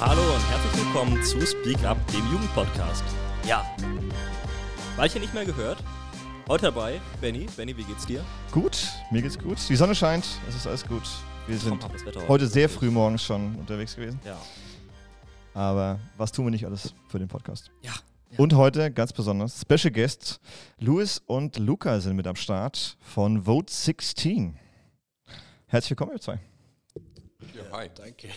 [0.00, 3.04] Hallo und herzlich willkommen zu Speak Up, dem Jugendpodcast.
[3.46, 3.64] Ja.
[4.96, 5.82] Weilchen nicht mehr gehört.
[6.48, 7.46] Heute dabei, Benny.
[7.56, 8.24] Benny, wie geht's dir?
[8.52, 9.58] Gut, mir geht's gut.
[9.68, 11.02] Die Sonne scheint, es ist alles gut.
[11.46, 14.20] Wir sind Wetter heute sehr früh morgens schon unterwegs gewesen.
[14.24, 14.38] Ja.
[15.54, 17.70] Aber was tun wir nicht alles für den Podcast?
[17.82, 17.92] Ja.
[18.36, 20.40] Und heute ganz besonders Special Guests
[20.78, 24.56] Louis und Luca sind mit am Start von Vote 16.
[25.66, 26.40] Herzlich willkommen, ihr zwei.
[27.54, 27.90] Ja, hi.
[27.94, 28.28] Danke.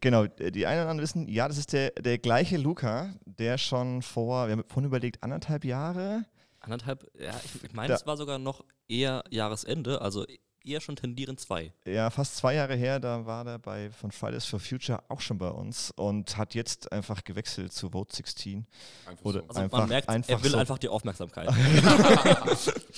[0.00, 4.02] Genau, die einen oder anderen wissen, ja, das ist der, der gleiche Luca, der schon
[4.02, 6.24] vor, wir haben vorhin überlegt, anderthalb Jahre.
[6.60, 10.24] Anderthalb, ja, ich, ich meine, es war sogar noch eher Jahresende, also
[10.64, 11.72] eher schon tendierend zwei.
[11.84, 15.38] Ja, fast zwei Jahre her, da war der bei von Fridays for Future auch schon
[15.38, 18.66] bei uns und hat jetzt einfach gewechselt zu Vote 16.
[19.06, 19.48] Einfach Oder- so.
[19.48, 20.58] Also Einfach- man merkt, einfach er will so.
[20.58, 21.48] einfach die Aufmerksamkeit.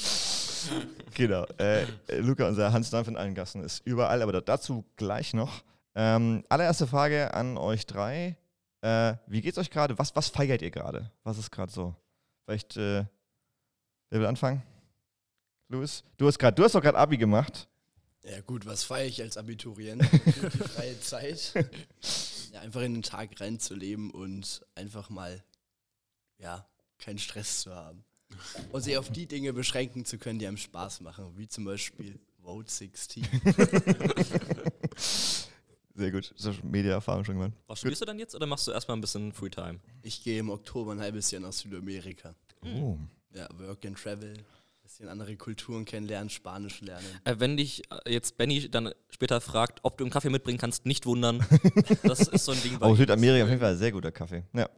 [1.14, 1.44] Genau.
[1.58, 5.34] Äh, äh, Luca, unser Hans Dampf in allen Gassen, ist überall, aber da- dazu gleich
[5.34, 5.62] noch.
[5.94, 8.36] Ähm, allererste Frage an euch drei.
[8.80, 9.98] Äh, wie geht's euch gerade?
[9.98, 11.10] Was, was feiert ihr gerade?
[11.22, 11.94] Was ist gerade so?
[12.46, 13.04] Vielleicht, äh,
[14.10, 14.62] wer will anfangen?
[15.74, 16.04] Louis?
[16.16, 17.68] Du hast gerade, du hast doch gerade Abi gemacht.
[18.22, 20.02] Ja gut, was feiere ich als Abiturient?
[20.12, 21.52] Die freie Zeit.
[22.52, 25.42] Ja, einfach in den Tag reinzuleben und einfach mal,
[26.38, 26.66] ja,
[26.98, 28.04] keinen Stress zu haben.
[28.72, 32.18] Und sich auf die Dinge beschränken zu können, die einem Spaß machen, wie zum Beispiel
[32.42, 33.24] Vote 16.
[35.96, 36.32] Sehr gut.
[36.36, 37.52] Das ist Media-Erfahrung schon gemacht.
[37.66, 39.80] Was studierst du dann jetzt oder machst du erstmal ein bisschen Freetime?
[40.02, 42.34] Ich gehe im Oktober ein halbes Jahr nach Südamerika.
[42.64, 42.96] Oh.
[43.32, 44.34] Ja, Work and Travel,
[44.94, 47.04] bisschen andere Kulturen kennenlernen, Spanisch lernen.
[47.24, 50.86] Äh, wenn dich äh, jetzt Benny dann später fragt, ob du einen Kaffee mitbringen kannst,
[50.86, 51.44] nicht wundern.
[52.04, 52.78] Das ist so ein Ding.
[52.78, 52.94] bei Oh.
[52.94, 54.44] Südamerika auf jeden Fall sehr guter Kaffee.
[54.52, 54.68] Ja.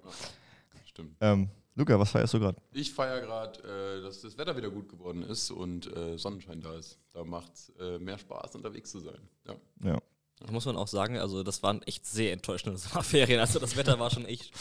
[0.86, 1.16] Stimmt.
[1.20, 2.58] Ähm, Luca, was feierst du gerade?
[2.72, 6.74] Ich feiere gerade, äh, dass das Wetter wieder gut geworden ist und äh, Sonnenschein da
[6.78, 6.98] ist.
[7.12, 9.18] Da macht es äh, mehr Spaß, unterwegs zu sein.
[9.46, 9.54] Ja.
[9.84, 9.98] Ja.
[10.40, 13.40] Das muss man auch sagen, also das waren echt sehr enttäuschende Sommerferien.
[13.40, 14.50] Also das Wetter war schon echt.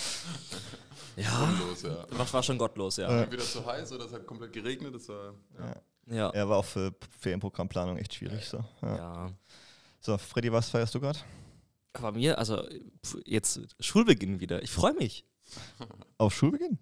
[1.17, 2.05] Ja, Los, ja.
[2.17, 3.23] das war schon gottlos, ja.
[3.23, 4.93] Entweder zu heiß oder es hat komplett geregnet.
[4.95, 5.75] Das war, ja.
[6.07, 6.29] Ja.
[6.29, 8.45] Er war auch für Ferienprogrammplanung echt schwierig.
[8.45, 8.95] So, ja.
[8.95, 9.31] ja.
[10.01, 11.19] so Freddy, was feierst du gerade?
[11.93, 12.63] Bei mir, also
[13.25, 14.61] jetzt Schulbeginn wieder.
[14.61, 15.25] Ich freue mich.
[16.17, 16.77] Auf Schulbeginn?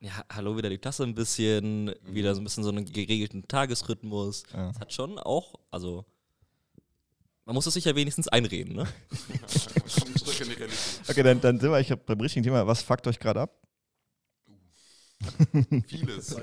[0.00, 4.42] Ja, hallo, wieder die Klasse ein bisschen, wieder so ein bisschen so einen geregelten Tagesrhythmus.
[4.52, 4.68] Ja.
[4.68, 6.04] Das hat schon auch, also
[7.46, 8.86] man muss es sich ja wenigstens einreden, ne?
[9.08, 11.00] Komm zurück in die Realität.
[11.08, 12.66] Okay, dann, dann sind wir eigentlich beim richtigen Thema.
[12.66, 13.65] Was fuckt euch gerade ab?
[15.86, 16.36] Vieles.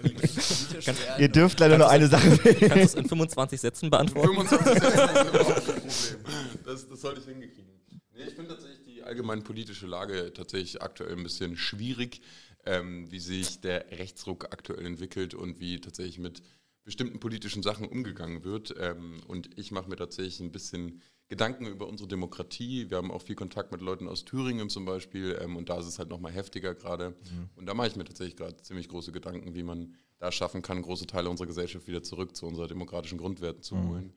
[1.19, 2.69] Ihr dürft leider nur eine Sache wählen.
[2.69, 4.47] Kannst du es in 25 Sätzen beantworten?
[4.47, 6.63] 25 Sätze ist überhaupt kein Problem.
[6.65, 7.71] Das, das sollte ich hinkriegen.
[8.15, 12.21] Nee, ich finde tatsächlich die allgemein politische Lage tatsächlich aktuell ein bisschen schwierig,
[12.65, 16.41] ähm, wie sich der Rechtsruck aktuell entwickelt und wie tatsächlich mit
[16.83, 18.75] bestimmten politischen Sachen umgegangen wird.
[18.79, 21.01] Ähm, und ich mache mir tatsächlich ein bisschen
[21.33, 22.91] Gedanken über unsere Demokratie.
[22.91, 25.87] Wir haben auch viel Kontakt mit Leuten aus Thüringen zum Beispiel ähm, und da ist
[25.87, 27.15] es halt nochmal heftiger gerade.
[27.55, 30.83] Und da mache ich mir tatsächlich gerade ziemlich große Gedanken, wie man da schaffen kann,
[30.83, 34.13] große Teile unserer Gesellschaft wieder zurück zu unseren demokratischen Grundwerten zu holen.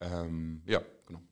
[0.00, 1.22] Ähm, ja, genau.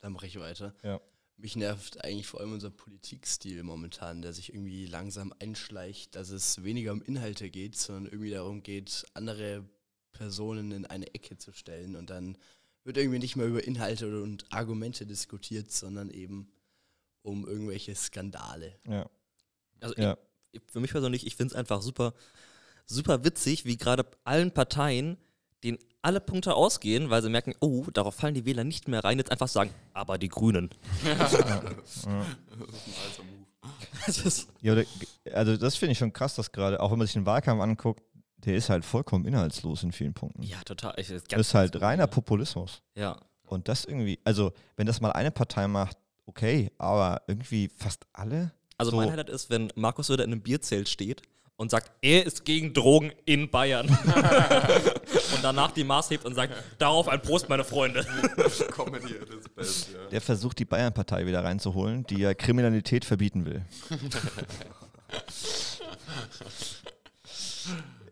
[0.00, 0.74] Dann mache ich weiter.
[0.82, 1.00] Ja.
[1.36, 6.64] Mich nervt eigentlich vor allem unser Politikstil momentan, der sich irgendwie langsam einschleicht, dass es
[6.64, 9.64] weniger um Inhalte geht, sondern irgendwie darum geht, andere
[10.16, 12.36] Personen in eine Ecke zu stellen und dann
[12.84, 16.48] wird irgendwie nicht mehr über Inhalte und Argumente diskutiert, sondern eben
[17.22, 18.74] um irgendwelche Skandale.
[18.88, 19.10] Ja.
[19.80, 20.16] Also Ja.
[20.52, 22.14] ich, für mich persönlich, ich finde es einfach super,
[22.86, 25.16] super witzig, wie gerade allen Parteien,
[25.64, 29.18] denen alle Punkte ausgehen, weil sie merken, oh, darauf fallen die Wähler nicht mehr rein,
[29.18, 30.70] jetzt einfach sagen, aber die Grünen.
[31.04, 32.14] Heißer
[33.24, 33.46] Move.
[34.06, 34.84] Das ja oder,
[35.32, 38.02] also das finde ich schon krass, dass gerade, auch wenn man sich den Wahlkampf anguckt,
[38.38, 40.42] der ist halt vollkommen inhaltslos in vielen Punkten.
[40.42, 40.94] ja, total.
[40.98, 42.82] Ich, das ist halt reiner Populismus.
[42.94, 43.16] Ja.
[43.44, 48.52] Und das irgendwie, also wenn das mal eine Partei macht, okay, aber irgendwie fast alle?
[48.78, 48.96] Also So.
[48.98, 51.22] mein Highlight ist, wenn Markus Söder in einem Bierzelt steht
[51.56, 53.88] und sagt, er ist gegen Drogen in Bayern.
[55.34, 58.04] und danach die Maß hebt und sagt, darauf ein Prost, meine Freunde.
[58.70, 60.06] Comedy at its best, ja.
[60.10, 63.64] Der versucht, die Bayern-Partei wieder reinzuholen, die ja Kriminalität verbieten will.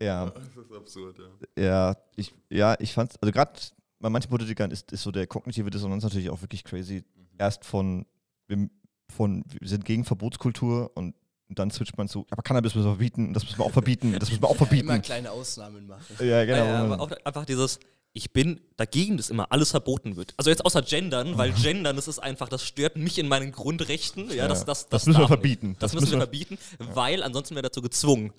[0.01, 0.25] ja,
[0.55, 1.17] Das ist absurd,
[1.57, 1.63] ja.
[1.63, 3.53] ja, ich, ja, ich fand's, also gerade
[3.99, 7.03] bei manchen Politikern ist, ist so der kognitive Dissonanz natürlich auch wirklich crazy.
[7.37, 8.05] Erst von,
[8.47, 8.69] wir,
[9.13, 11.15] von, wir sind gegen Verbotskultur und
[11.49, 14.29] dann switcht man zu, aber Cannabis müssen wir verbieten, das müssen wir auch verbieten, das
[14.29, 15.01] müssen wir auch Immer verbieten.
[15.01, 16.03] kleine Ausnahmen machen.
[16.19, 16.65] Ja, genau.
[16.65, 17.79] Ja, aber auch einfach dieses,
[18.13, 20.33] ich bin dagegen, dass immer alles verboten wird.
[20.37, 24.29] Also jetzt außer Gendern, weil Gendern, das ist einfach, das stört mich in meinen Grundrechten.
[24.31, 25.75] Ja, das, das, Das müssen wir verbieten.
[25.79, 26.57] Das, Das müssen wir- verbieten,
[26.93, 28.31] weil ansonsten wäre dazu gezwungen.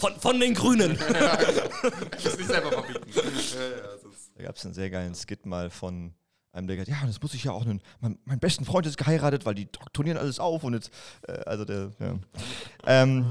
[0.00, 0.98] Von, von den Grünen.
[2.18, 3.00] Ich es nicht selber verbieten.
[4.36, 6.14] Da gab es einen sehr geilen Skit mal von
[6.52, 8.96] einem, der gesagt ja, das muss ich ja auch, einen, mein, mein besten Freund ist
[8.96, 10.90] geheiratet, weil die turnieren alles auf und jetzt,
[11.26, 12.18] äh, also der, ja.
[12.86, 13.26] ähm,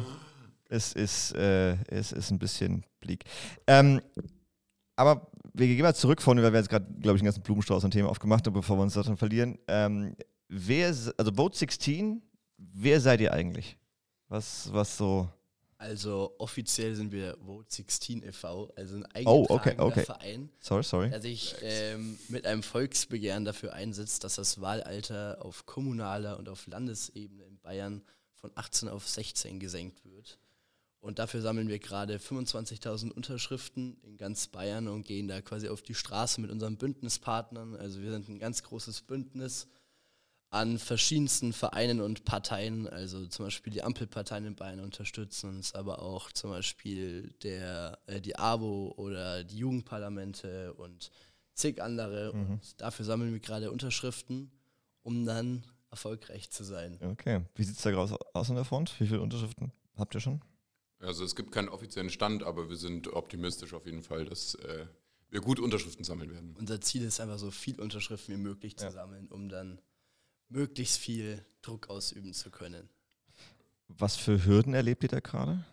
[0.69, 3.23] es ist, äh, es ist ein bisschen bleak.
[3.67, 4.01] Ähm,
[4.95, 7.83] aber wir gehen mal zurück vorne, weil wir jetzt gerade, glaube ich, einen ganzen Blumenstrauß
[7.85, 9.57] an Themen aufgemacht haben, bevor wir uns daran verlieren.
[9.67, 10.15] Ähm,
[10.47, 12.21] wer, also Vote 16,
[12.57, 13.77] wer seid ihr eigentlich?
[14.29, 15.27] Was, was so.
[15.81, 20.05] Also offiziell sind wir Vote 16 e.V., also ein Oh, eingetragener okay, okay.
[20.05, 21.09] Verein, Sorry, sorry.
[21.09, 26.67] der sich ähm, mit einem Volksbegehren dafür einsetzt, dass das Wahlalter auf kommunaler und auf
[26.67, 28.03] Landesebene in Bayern
[28.35, 30.37] von 18 auf 16 gesenkt wird.
[30.99, 35.81] Und dafür sammeln wir gerade 25.000 Unterschriften in ganz Bayern und gehen da quasi auf
[35.81, 37.75] die Straße mit unseren Bündnispartnern.
[37.75, 39.67] Also wir sind ein ganz großes Bündnis
[40.51, 46.01] an verschiedensten Vereinen und Parteien, also zum Beispiel die Ampelparteien in Bayern unterstützen uns, aber
[46.01, 51.09] auch zum Beispiel der, äh, die AWO oder die Jugendparlamente und
[51.53, 52.33] zig andere.
[52.33, 54.51] Und dafür sammeln wir gerade Unterschriften,
[55.03, 56.99] um dann erfolgreich zu sein.
[57.01, 57.45] Okay.
[57.55, 58.93] Wie sieht es da aus, aus an der Front?
[58.99, 60.41] Wie viele Unterschriften habt ihr schon?
[60.99, 64.85] Also es gibt keinen offiziellen Stand, aber wir sind optimistisch auf jeden Fall, dass äh,
[65.29, 66.55] wir gut Unterschriften sammeln werden.
[66.59, 68.91] Unser Ziel ist einfach so viel Unterschriften wie möglich zu Ja.
[68.91, 69.79] sammeln, um dann
[70.51, 72.89] möglichst viel Druck ausüben zu können.
[73.87, 75.65] Was für Hürden erlebt ihr da gerade?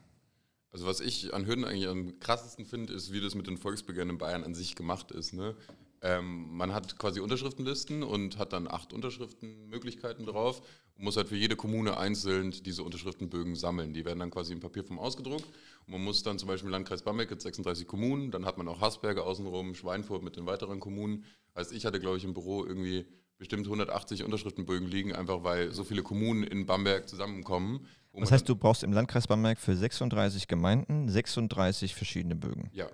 [0.70, 4.10] Also was ich an Hürden eigentlich am krassesten finde, ist, wie das mit den Volksbegehren
[4.10, 5.32] in Bayern an sich gemacht ist.
[5.32, 5.56] Ne?
[6.02, 10.62] Ähm, man hat quasi Unterschriftenlisten und hat dann acht Unterschriftenmöglichkeiten drauf
[10.96, 13.94] und muss halt für jede Kommune einzeln diese Unterschriftenbögen sammeln.
[13.94, 15.46] Die werden dann quasi im Papierform ausgedruckt
[15.86, 18.68] und man muss dann zum Beispiel im Landkreis Bamberg jetzt 36 Kommunen, dann hat man
[18.68, 21.24] auch Hasberge außenrum, Schweinfurt mit den weiteren Kommunen.
[21.54, 23.06] Also ich hatte, glaube ich, im Büro irgendwie
[23.38, 27.86] bestimmt 180 Unterschriftenbögen liegen, einfach weil so viele Kommunen in Bamberg zusammenkommen.
[28.12, 32.70] Das heißt, du brauchst im Landkreis Bamberg für 36 Gemeinden 36 verschiedene Bögen.
[32.72, 32.88] Ja.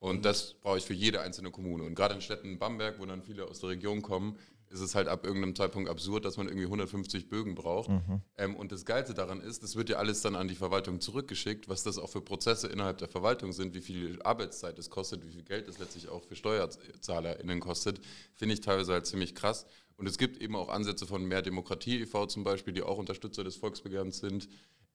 [0.00, 1.82] Und das brauche ich für jede einzelne Kommune.
[1.82, 4.38] Und gerade in Städten Bamberg, wo dann viele aus der Region kommen,
[4.70, 7.90] ist es halt ab irgendeinem Zeitpunkt absurd, dass man irgendwie 150 Bögen braucht.
[8.36, 11.68] Ähm, und das Geilste daran ist, das wird ja alles dann an die Verwaltung zurückgeschickt,
[11.68, 15.30] was das auch für Prozesse innerhalb der Verwaltung sind, wie viel Arbeitszeit es kostet, wie
[15.30, 18.00] viel Geld es letztlich auch für SteuerzahlerInnen kostet,
[18.34, 19.66] finde ich teilweise halt ziemlich krass.
[19.96, 22.26] Und es gibt eben auch Ansätze von Mehr Demokratie e.V.
[22.26, 24.48] zum Beispiel, die auch Unterstützer des Volksbegehrens sind,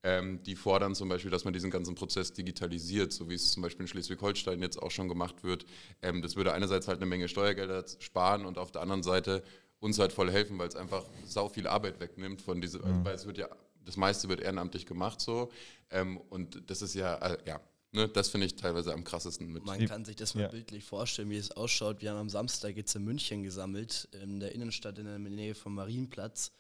[0.03, 3.63] ähm, die fordern zum Beispiel, dass man diesen ganzen Prozess digitalisiert, so wie es zum
[3.63, 5.65] Beispiel in Schleswig-Holstein jetzt auch schon gemacht wird.
[6.01, 9.43] Ähm, das würde einerseits halt eine Menge Steuergelder sparen und auf der anderen Seite
[9.83, 13.15] uns halt voll helfen, weil es einfach sau viel Arbeit wegnimmt von diese, also, weil
[13.15, 13.49] es wird ja,
[13.83, 15.51] das meiste wird ehrenamtlich gemacht so.
[15.89, 17.59] Ähm, und das ist ja, äh, ja,
[17.91, 19.65] ne, das finde ich teilweise am krassesten mit.
[19.65, 20.47] Man kann sich das mal Ja.
[20.47, 22.01] bildlich vorstellen, wie es ausschaut.
[22.01, 25.75] Wir haben am Samstag jetzt in München gesammelt, in der Innenstadt in der Nähe vom
[25.75, 26.51] Marienplatz,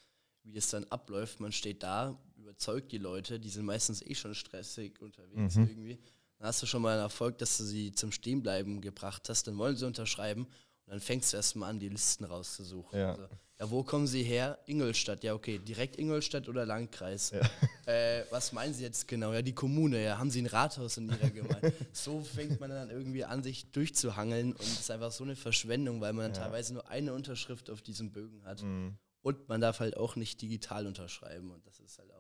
[0.43, 1.39] wie es dann abläuft.
[1.39, 5.97] Man steht da, überzeugt die Leute, die sind meistens eh schon stressig unterwegs irgendwie.
[6.39, 9.57] Dann hast du schon mal einen Erfolg, dass du sie zum Stehenbleiben gebracht hast, dann
[9.57, 10.45] wollen sie unterschreiben
[10.85, 12.99] und dann fängst du erstmal an, die Listen rauszusuchen.
[12.99, 13.11] Ja.
[13.11, 13.27] Also,
[13.59, 14.59] ja, wo kommen sie her?
[14.65, 17.33] Ingolstadt, ja, okay, direkt Ingolstadt oder Landkreis?
[17.85, 19.33] Äh, was meinen Sie jetzt genau?
[19.33, 21.73] Ja, die Kommune, ja, haben Sie ein Rathaus in Ihrer Gemeinde?
[21.91, 25.99] so fängt man dann irgendwie an, sich durchzuhangeln und es ist einfach so eine Verschwendung,
[25.99, 28.63] weil man dann teilweise nur eine Unterschrift auf diesem Bögen hat.
[29.21, 32.12] Und man darf halt auch nicht digital unterschreiben und das ist halt.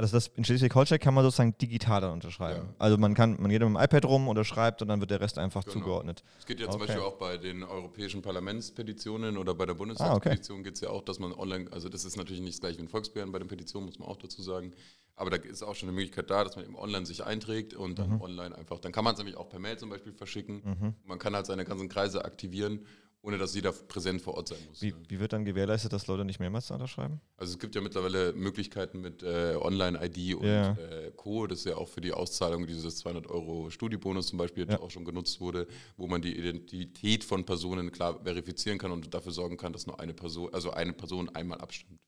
[0.00, 2.68] Also das in Schleswig-Holstein kann man sozusagen digital dann unterschreiben.
[2.68, 2.74] Ja.
[2.78, 5.36] Also man kann, man geht mit dem iPad rum, unterschreibt und dann wird der Rest
[5.38, 5.74] einfach Genau.
[5.74, 6.24] zugeordnet.
[6.38, 6.86] Es geht ja zum Okay.
[6.92, 11.02] Beispiel auch bei den europäischen Parlamentspetitionen oder bei der Ah, Bundestagspetition geht es ja auch,
[11.02, 13.48] dass man online, also das ist natürlich nicht das gleiche wie ein Volksbegehren bei den
[13.48, 14.72] Petitionen, muss man auch dazu sagen.
[15.16, 17.98] Aber da ist auch schon eine Möglichkeit da, dass man eben online sich einträgt und
[17.98, 18.20] dann Mhm.
[18.22, 20.94] online einfach, dann kann man es nämlich auch per Mail zum Beispiel verschicken.
[21.04, 22.86] Man kann halt seine ganzen Kreise aktivieren,
[23.22, 24.80] ohne dass jeder präsent vor Ort sein muss.
[24.80, 27.20] Wie, wie wird dann gewährleistet, dass Leute nicht mehrmals unterschreiben?
[27.36, 30.72] Also es gibt ja mittlerweile Möglichkeiten mit äh, Online-ID und Ja.
[30.72, 34.80] äh, Co., das ja auch für die Auszahlung dieses 200 Euro Studiebonus zum Beispiel Ja.
[34.80, 39.32] auch schon genutzt wurde, wo man die Identität von Personen klar verifizieren kann und dafür
[39.32, 41.98] sorgen kann, dass nur eine Person, also eine Person einmal abstimmt.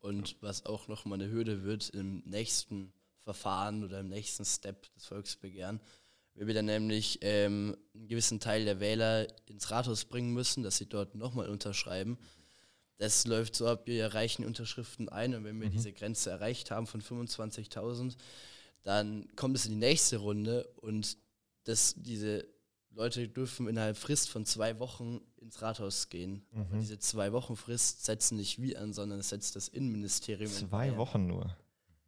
[0.00, 5.06] Und was auch nochmal eine Hürde wird im nächsten Verfahren oder im nächsten Step des
[5.06, 5.80] Volksbegehren,
[6.38, 10.76] wenn wir dann nämlich ähm, einen gewissen Teil der Wähler ins Rathaus bringen müssen, dass
[10.76, 12.16] sie dort nochmal unterschreiben.
[12.98, 16.86] Das läuft so ab, wir erreichen Unterschriften ein und wenn wir diese Grenze erreicht haben
[16.86, 18.16] von 25.000,
[18.82, 21.16] dann kommt es in die nächste Runde und
[21.64, 22.46] das, diese
[22.90, 26.44] Leute dürfen innerhalb Frist von zwei Wochen ins Rathaus gehen.
[26.52, 30.56] Aber diese zwei Wochen Frist setzen nicht wir an, sondern es setzt das Innenministerium in
[30.56, 31.56] Zwei Bayern Wochen nur.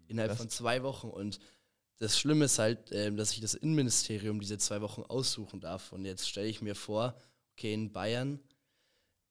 [0.08, 1.08] innerhalb Das- von zwei Wochen.
[1.08, 1.38] Und
[2.00, 5.92] das Schlimme ist halt, ähm, dass sich das Innenministerium diese zwei Wochen aussuchen darf.
[5.92, 7.14] Und jetzt stelle ich mir vor,
[7.52, 8.40] okay, in Bayern,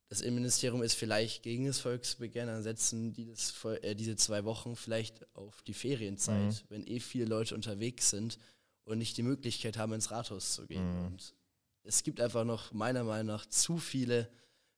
[0.07, 4.75] das Innenministerium ist vielleicht gegen das Volksbegehren, dann setzen die das, äh, diese zwei Wochen
[4.75, 6.69] vielleicht auf die Ferienzeit, Mhm.
[6.69, 8.39] wenn eh viele Leute unterwegs sind
[8.85, 10.99] und nicht die Möglichkeit haben, ins Rathaus zu gehen.
[10.99, 11.05] Mhm.
[11.07, 11.35] Und
[11.83, 14.31] es gibt einfach noch meiner Meinung nach zu viele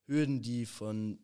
[0.06, 1.20] Hürden, die von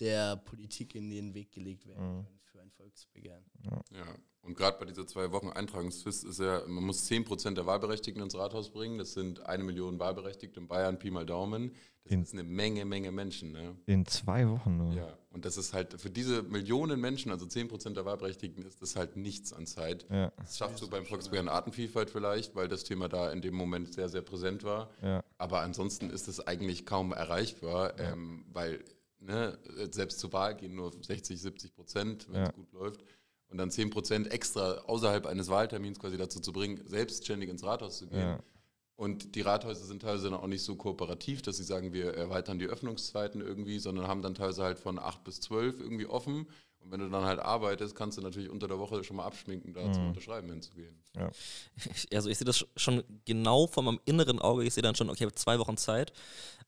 [0.00, 2.24] der Politik in den Weg gelegt werden Mhm.
[2.24, 3.44] können für ein Volksbegehren.
[3.90, 8.22] Ja, und gerade bei dieser zwei Wochen Eintragungsfrist ist ja, man muss 10% der Wahlberechtigten
[8.22, 8.98] ins Rathaus bringen.
[8.98, 11.72] Das sind eine Million Wahlberechtigte in Bayern, Pi mal Daumen.
[12.04, 13.52] Das In- ist eine Menge, Menge Menschen.
[13.52, 13.76] Ne?
[13.84, 14.94] In zwei Wochen nur.
[14.94, 18.96] Ja, und das ist halt für diese Millionen Menschen, also 10% der Wahlberechtigten, ist das
[18.96, 20.06] halt nichts an Zeit.
[20.10, 23.92] Ja, Das schaffst du beim Volksbegehren Artenvielfalt vielleicht, weil das Thema da in dem Moment
[23.92, 24.90] sehr, sehr präsent war.
[25.02, 25.22] ja.
[25.36, 28.82] Aber ansonsten ist es eigentlich kaum erreichbar, ähm, weil
[29.20, 29.58] ne,
[29.90, 32.48] selbst zur Wahl gehen nur 60, 70 Prozent, wenn Ja.
[32.48, 33.04] es gut läuft.
[33.50, 37.98] Und dann 10 Prozent extra außerhalb eines Wahltermins quasi dazu zu bringen, selbstständig ins Rathaus
[37.98, 38.20] zu gehen.
[38.20, 38.40] Ja.
[38.96, 42.58] Und die Rathäuser sind teilweise dann auch nicht so kooperativ, dass sie sagen, wir erweitern
[42.58, 46.46] die Öffnungszeiten irgendwie, sondern haben dann teilweise halt von 8 bis 12 irgendwie offen.
[46.80, 49.74] Und wenn du dann halt arbeitest, kannst du natürlich unter der Woche schon mal abschminken,
[49.74, 50.98] da zum Unterschreiben hinzugehen.
[51.76, 54.64] Ich- Also ich sehe das schon genau vor meinem inneren Auge.
[54.64, 56.12] Ich sehe dann schon, okay, ich habe zwei Wochen Zeit.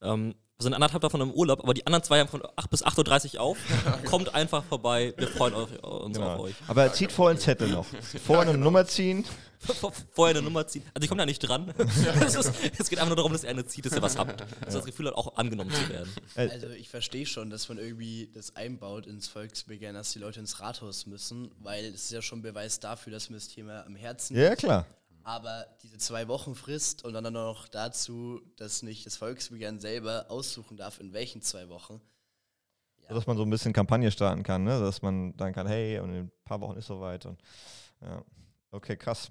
[0.03, 2.85] Ähm, wir sind anderthalb davon im Urlaub, aber die anderen zwei haben von 8 bis
[2.85, 3.59] 8.30 Uhr auf.
[4.05, 5.15] Kommt einfach vorbei.
[5.17, 6.41] Wir freuen euch, uns auf Genau.
[6.43, 6.55] euch.
[6.69, 7.87] Aber zieht vorher einen Zettel noch.
[8.25, 9.25] Vorher eine Nummer ziehen.
[10.13, 10.83] Vorher eine Nummer ziehen.
[10.95, 11.73] Also ich komme da nicht dran.
[12.21, 14.41] Es, ist, es geht einfach nur darum, dass ihr eine zieht, dass ihr was habt.
[14.41, 16.11] Dass ihr das Gefühl hat, auch angenommen zu werden.
[16.35, 20.61] Also ich verstehe schon, dass man irgendwie das einbaut ins Volksbegehren, dass die Leute ins
[20.61, 24.37] Rathaus müssen, weil es ist ja schon Beweis dafür, dass mir das Thema am Herzen
[24.37, 24.61] Ja, liegt.
[24.61, 24.87] klar.
[25.23, 30.77] Aber diese zwei Wochen Frist und dann noch dazu, dass nicht das Volksbegehren selber aussuchen
[30.79, 32.01] darf, in welchen zwei Wochen.
[33.09, 34.81] So, dass man so ein bisschen Kampagne starten kann, ne?
[34.81, 37.27] dass man dann kann, hey, und in ein paar Wochen ist soweit.
[37.27, 37.41] Und,
[38.01, 38.25] ja.
[38.71, 39.31] Okay, krass.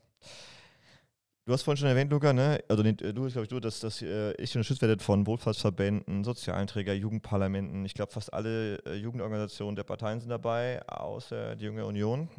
[1.45, 2.63] Du hast vorhin schon erwähnt, Luca, ne?
[2.67, 6.67] Also nee, du, glaube ich, du, dass, dass äh, ich unterstützt werdet von Wohlfahrtsverbänden, sozialen
[6.93, 7.85] Jugendparlamenten.
[7.85, 12.29] Ich glaube, fast alle äh, Jugendorganisationen der Parteien sind dabei, außer die Junge Union,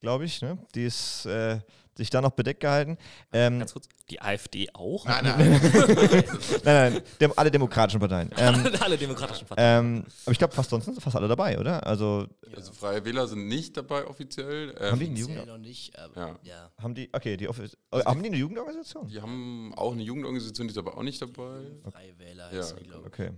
[0.00, 0.58] glaube ich, ne?
[0.74, 1.60] Die ist äh,
[1.96, 2.98] sich da noch bedeckt gehalten.
[3.32, 5.04] Ähm, Ganz kurz, die AfD auch?
[5.06, 5.60] Nein, nein.
[6.64, 8.30] nein, nein, dem, alle demokratischen Parteien.
[8.36, 9.96] Ähm, Alle demokratischen Parteien.
[9.96, 11.86] ähm, aber ich glaube, fast sonst sind fast alle dabei, oder?
[11.86, 14.74] Also Also Freie Wähler sind nicht dabei offiziell.
[14.78, 15.46] Ähm, haben die eine Offiziell Jugend?
[15.46, 16.38] noch nicht, aber Ja.
[16.42, 16.70] ja.
[16.82, 19.08] Haben die, okay, die Office, haben die eine Jugendorganisation?
[19.08, 21.62] Die haben auch eine Jugendorganisation, die ist aber auch nicht dabei.
[21.90, 23.14] Freie Wähler Ja, heißen die, glaube ich.
[23.14, 23.30] Okay.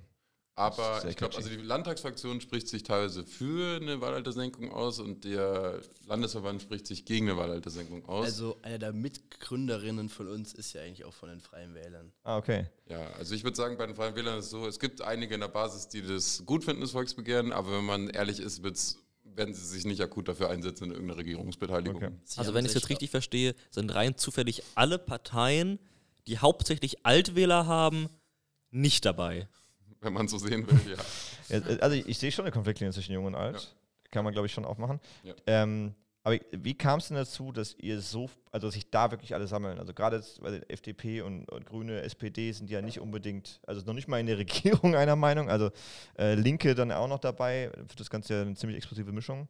[0.59, 5.83] Aber ich glaube, also die Landtagsfraktion spricht sich teilweise für eine Wahlaltersenkung aus und der
[6.07, 8.25] Landesverband spricht sich gegen eine Wahlaltersenkung aus.
[8.25, 12.11] Also eine der Mitgründerinnen von uns ist ja eigentlich auch von den Freien Wählern.
[12.25, 12.71] Ah, okay.
[12.89, 15.35] ja, also ich würde sagen, bei den Freien Wählern ist es so, es gibt einige
[15.35, 18.97] in der Basis, die das gut finden, das Volksbegehren, aber wenn man ehrlich ist, wird's,
[19.25, 21.97] werden sie sich nicht akut dafür einsetzen in irgendeiner Regierungsbeteiligung.
[21.97, 22.13] Okay.
[22.37, 25.79] Also wenn ich es jetzt richtig verstehe, sind rein zufällig alle Parteien,
[26.27, 28.09] die hauptsächlich Altwähler haben,
[28.71, 29.49] nicht dabei.
[30.01, 30.97] Wenn man so sehen will, ja.
[31.49, 33.77] Ja, äh, also ich, ich sehe schon eine Konfliktlinie zwischen Jung und Alt.
[34.11, 35.01] Kann man, glaube ich, schon aufmachen.
[35.23, 35.35] Ja.
[35.47, 35.95] Ähm,
[36.27, 39.79] aber wie kam es denn dazu, dass ihr so, also sich da wirklich alle sammeln?
[39.79, 40.25] Also gerade
[40.67, 44.39] FDP und, und Grüne, SPD sind ja nicht unbedingt, also noch nicht mal in der
[44.39, 45.49] Regierung einer Meinung.
[45.49, 45.71] Also
[46.19, 47.71] äh, Linke dann auch noch dabei.
[47.87, 49.47] Für das Ganze ja eine ziemlich explosive Mischung.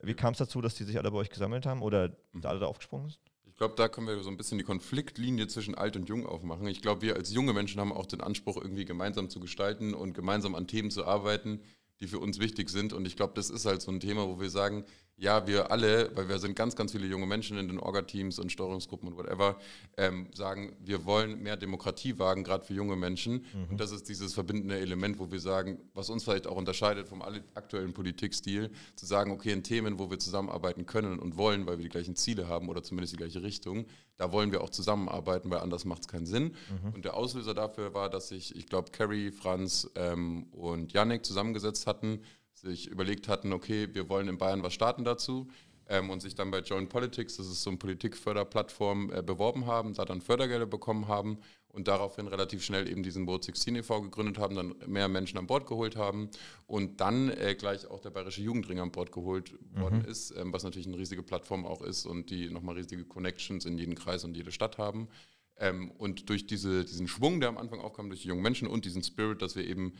[0.00, 2.60] Wie kam es dazu, dass die sich alle bei euch gesammelt haben oder da alle
[2.60, 3.20] da aufgesprungen sind?
[3.58, 6.68] Ich glaube, da können wir so ein bisschen die Konfliktlinie zwischen alt und jung aufmachen.
[6.68, 10.12] Ich glaube, wir als junge Menschen haben auch den Anspruch, irgendwie gemeinsam zu gestalten und
[10.12, 11.60] gemeinsam an Themen zu arbeiten,
[11.98, 12.92] die für uns wichtig sind.
[12.92, 14.84] Und ich glaube, das ist halt so ein Thema, wo wir sagen,
[15.18, 18.52] ja, wir alle, weil wir sind ganz, ganz viele junge Menschen in den Orga-Teams und
[18.52, 19.56] Steuerungsgruppen und whatever,
[19.96, 23.44] ähm, sagen, wir wollen mehr Demokratie wagen, gerade für junge Menschen.
[23.70, 27.22] Und das ist dieses verbindende Element, wo wir sagen, was uns vielleicht auch unterscheidet vom
[27.54, 31.82] aktuellen Politikstil, zu sagen, okay, in Themen, wo wir zusammenarbeiten können und wollen, weil wir
[31.82, 35.60] die gleichen Ziele haben oder zumindest die gleiche Richtung, da wollen wir auch zusammenarbeiten, weil
[35.60, 36.54] anders macht es keinen Sinn.
[36.94, 41.86] Und der Auslöser dafür war, dass sich, ich glaube, Carrie, Franz ähm, und Yannick zusammengesetzt
[41.86, 42.20] hatten,
[42.60, 45.48] sich überlegt hatten, okay, wir wollen in Bayern was starten dazu
[45.88, 49.94] ähm, und sich dann bei Join Politics, das ist so eine Politikförderplattform, äh, beworben haben,
[49.94, 51.38] da dann Fördergelder bekommen haben
[51.68, 54.02] und daraufhin relativ schnell eben diesen Boot 16 e.V.
[54.02, 56.30] gegründet haben, dann mehr Menschen an Bord geholt haben
[56.66, 60.64] und dann äh, gleich auch der Bayerische Jugendring an Bord geholt worden ist, ähm, was
[60.64, 64.36] natürlich eine riesige Plattform auch ist und die nochmal riesige Connections in jeden Kreis und
[64.36, 65.08] jede Stadt haben.
[65.56, 68.84] Ähm, und durch diese, diesen Schwung, der am Anfang aufkam, durch die jungen Menschen und
[68.84, 69.94] diesen Spirit, dass wir eben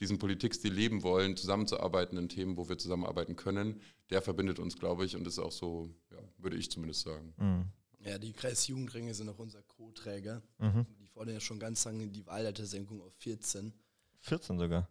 [0.00, 5.04] diesen Politikstil leben wollen, zusammenzuarbeiten in Themen, wo wir zusammenarbeiten können, der verbindet uns, glaube
[5.04, 7.32] ich, und ist auch so, ja, würde ich zumindest sagen.
[7.36, 7.64] Mhm.
[8.00, 10.42] Ja, die Kreisjugendringe sind auch unser Co-Träger.
[10.58, 10.86] Mhm.
[11.00, 13.72] Die fordern ja schon ganz lange die Wahlaltersenkung auf 14.
[14.20, 14.88] 14 sogar.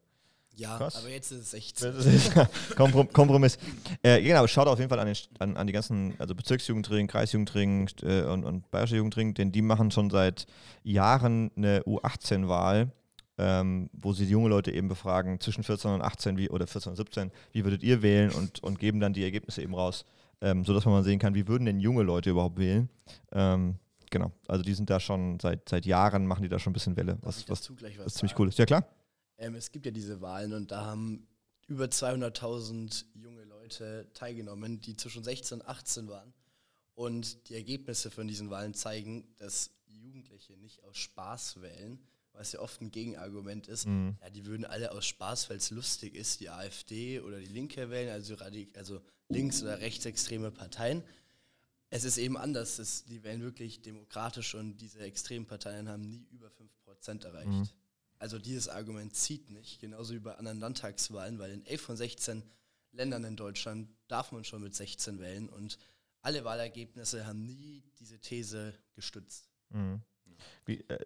[0.55, 0.98] Ja, Krass.
[0.98, 1.93] aber jetzt ist es 16.
[1.93, 2.31] Das ist
[2.75, 3.57] Komprom Kompromiss.
[4.03, 7.89] Äh, genau, schaut auf jeden Fall an, den, an, an die ganzen, also Bezirksjugendring, Kreisjugendring
[8.03, 10.45] äh, und, und Bayerische Jugendring, denn die machen schon seit
[10.83, 12.91] Jahren eine U18-Wahl,
[13.37, 16.95] ähm, wo sie junge Leute eben befragen, zwischen 14 und 18 wie, oder 14 und
[16.95, 20.05] 17, wie würdet ihr wählen und, und geben dann die Ergebnisse eben raus,
[20.41, 22.89] ähm, sodass man mal sehen kann, wie würden denn junge Leute überhaupt wählen.
[23.31, 23.75] Ähm,
[24.11, 24.31] genau.
[24.47, 27.17] Also die sind da schon seit, seit Jahren, machen die da schon ein bisschen Welle,
[27.21, 28.59] was, was, was was ziemlich cool ist.
[28.59, 28.85] Ja klar.
[29.37, 31.27] Ähm, es gibt ja diese Wahlen und da haben
[31.67, 36.33] über 200.000 junge Leute teilgenommen, die zwischen 16 und 18 waren.
[36.95, 41.99] Und die Ergebnisse von diesen Wahlen zeigen, dass Jugendliche nicht aus Spaß wählen,
[42.33, 43.85] was ja oft ein Gegenargument ist.
[43.85, 44.17] Mhm.
[44.21, 47.89] Ja, die würden alle aus Spaß, weil es lustig ist, die AfD oder die Linke
[47.89, 51.03] wählen, also, radik also links- oder rechtsextreme Parteien.
[51.89, 52.79] Es ist eben anders.
[52.79, 56.49] Es, die wählen wirklich demokratisch und diese extremen Parteien haben nie über
[56.87, 57.47] 5% erreicht.
[57.47, 57.69] Mhm.
[58.17, 62.43] Also dieses Argument zieht nicht, genauso wie bei anderen Landtagswahlen, weil in 11 von 16
[62.93, 65.77] Ländern in Deutschland darf man schon mit 16 wählen und
[66.21, 69.49] alle Wahlergebnisse haben nie diese These gestützt.
[69.69, 70.01] Mhm.
[70.65, 71.05] Wie, äh,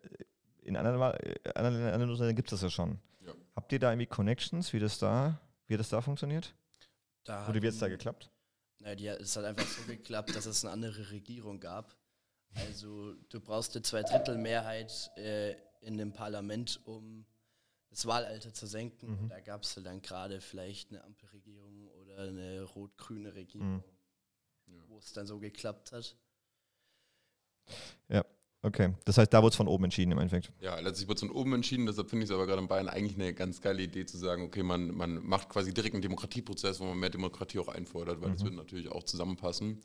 [0.68, 3.00] in anderen, Wahl- äh, anderen, anderen Ländern gibt es das ja schon.
[3.22, 3.34] Ja.
[3.56, 6.54] Habt ihr da irgendwie Connections, wie das da, wie das da funktioniert?
[7.24, 8.32] Da Oder wie jetzt da hatten- geklappt?
[8.80, 11.98] Na, die, es hat einfach so geklappt, dass es eine andere Regierung gab.
[12.56, 17.26] Also du brauchst eine Zweidrittelmehrheit äh, in dem Parlament, um
[17.90, 19.12] das Wahlalter zu senken.
[19.12, 19.20] Mhm.
[19.24, 23.84] Und da gab es dann gerade vielleicht eine Ampelregierung oder eine rot-grüne Regierung,
[24.68, 24.84] Ja.
[24.88, 26.16] wo es dann so geklappt hat.
[28.64, 30.52] Okay, das heißt, da wurde es von oben entschieden im Endeffekt.
[30.60, 32.90] Ja, letztlich wird es von oben entschieden, deshalb finde ich es aber gerade in Bayern
[32.90, 36.80] eigentlich eine ganz geile Idee zu sagen, okay, man, man macht quasi direkt einen Demokratieprozess,
[36.80, 38.46] wo man mehr Demokratie auch einfordert, weil das Mhm.
[38.46, 39.80] würde natürlich auch zusammenpassen,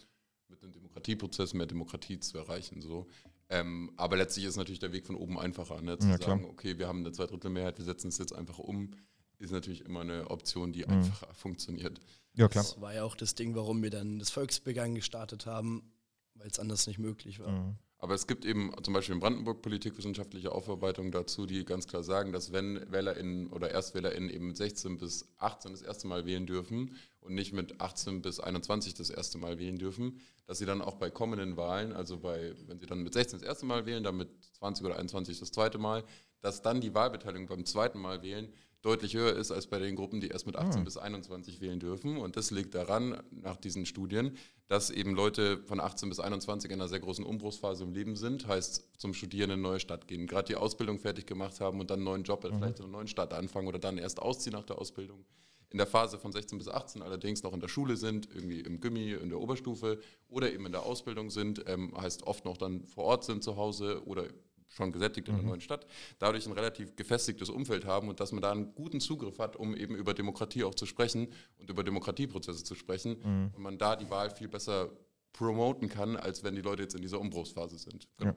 [0.49, 2.81] mit einem Demokratieprozess mehr Demokratie zu erreichen.
[2.81, 3.07] So.
[3.51, 5.99] Ähm, aber letztlich ist natürlich der Weg von oben einfacher, ne?
[5.99, 6.31] zu Ja, klar.
[6.31, 8.93] sagen, okay, wir haben eine Zweidrittelmehrheit, wir setzen es jetzt einfach um,
[9.39, 10.93] ist natürlich immer eine Option, die Mhm.
[10.93, 12.01] einfacher funktioniert.
[12.35, 12.65] Ja, klar.
[12.65, 15.93] Das war ja auch das Ding, warum wir dann das Volksbegehren gestartet haben,
[16.35, 17.51] weil es anders nicht möglich war.
[17.51, 17.77] Mhm.
[18.03, 22.33] Aber es gibt eben zum Beispiel in Brandenburg politikwissenschaftliche Aufarbeitungen dazu, die ganz klar sagen,
[22.33, 26.97] dass wenn WählerInnen oder ErstwählerInnen eben mit 16 bis 18 das erste Mal wählen dürfen
[27.21, 30.97] und nicht mit 18 bis 21 das erste Mal wählen dürfen, dass sie dann auch
[30.97, 34.17] bei kommenden Wahlen, also bei, wenn sie dann mit 16 das erste Mal wählen, dann
[34.17, 36.03] mit 20 oder 21 das zweite Mal,
[36.41, 38.53] dass dann die Wahlbeteiligung beim zweiten Mal wählen
[38.83, 40.85] deutlich höher ist als bei den Gruppen, die erst mit 18 Ah.
[40.85, 42.17] bis 21 wählen dürfen.
[42.17, 44.37] Und das liegt daran, nach diesen Studien,
[44.69, 48.47] dass eben Leute von 18 bis 21 in einer sehr großen Umbruchsphase im Leben sind,
[48.49, 51.91] heißt zum Studieren in eine neue Stadt gehen, gerade die Ausbildung fertig gemacht haben und
[51.91, 54.65] dann einen neuen Job, vielleicht in einer neuen Stadt anfangen oder dann erst ausziehen nach
[54.65, 55.25] der Ausbildung.
[55.71, 58.81] In der Phase von 16 bis 18 allerdings noch in der Schule sind, irgendwie im
[58.81, 62.85] Gimmi, in der Oberstufe oder eben in der Ausbildung sind, ähm, heißt oft noch dann
[62.85, 64.25] vor Ort sind zu Hause oder
[64.73, 65.87] schon gesättigt in der neuen Stadt,
[66.19, 69.77] dadurch ein relativ gefestigtes Umfeld haben und dass man da einen guten Zugriff hat, um
[69.77, 74.09] eben über Demokratie auch zu sprechen und über Demokratieprozesse zu sprechen und man da die
[74.11, 74.91] Wahl viel besser
[75.33, 78.09] promoten kann, als wenn die Leute jetzt in dieser Umbruchsphase sind.
[78.21, 78.35] Ja.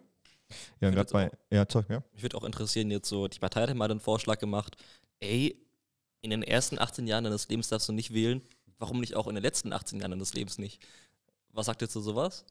[0.79, 1.31] Ja, bei.
[1.49, 2.03] Ja, sorry, ja.
[2.13, 4.75] Mich würde auch interessieren, jetzt so, die Partei hat ja mal den Vorschlag gemacht,
[5.19, 5.59] ey,
[6.21, 8.41] in den ersten 18 Jahren deines Lebens darfst du nicht wählen,
[8.77, 10.85] warum nicht auch in den letzten 18 Jahren deines Lebens nicht?
[11.49, 12.45] Was sagt ihr zu sowas?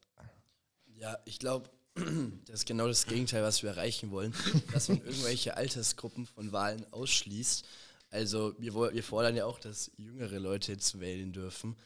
[0.86, 4.34] Ja, ich glaube, das ist genau das Gegenteil, was wir erreichen wollen,
[4.72, 7.64] dass man irgendwelche Altersgruppen von Wahlen ausschließt.
[8.10, 11.76] Also wir, wir fordern ja auch, dass jüngere Leute jetzt wählen dürfen.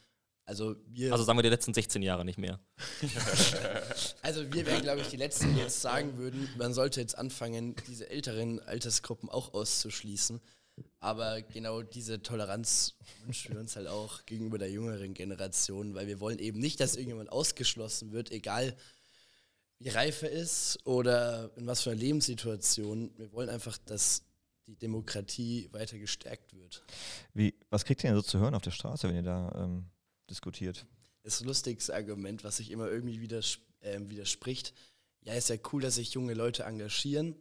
[0.48, 2.58] Also wir, Also sagen wir die letzten 16 Jahre nicht mehr.
[4.22, 7.76] also wir wären, glaube ich, die Letzten, die jetzt sagen würden, man sollte jetzt anfangen,
[7.86, 10.40] diese älteren Altersgruppen auch auszuschließen.
[11.00, 12.94] Aber genau diese Toleranz
[13.26, 16.94] wünschen wir uns halt auch gegenüber der jüngeren Generation, weil wir wollen eben nicht, dass
[16.94, 18.74] irgendjemand ausgeschlossen wird, egal
[19.80, 23.10] wie reif er ist oder in was für einer Lebenssituation.
[23.16, 24.22] Wir wollen einfach, dass
[24.66, 26.82] die Demokratie weiter gestärkt wird.
[27.32, 29.86] Wie, was kriegt ihr denn so zu hören auf der Straße, wenn ihr da ähm,
[30.28, 30.86] diskutiert?
[31.22, 34.74] Das lustigste Argument, was sich immer irgendwie widers ähm, widerspricht,
[35.22, 37.36] ja, ist ja cool, dass sich junge Leute engagieren.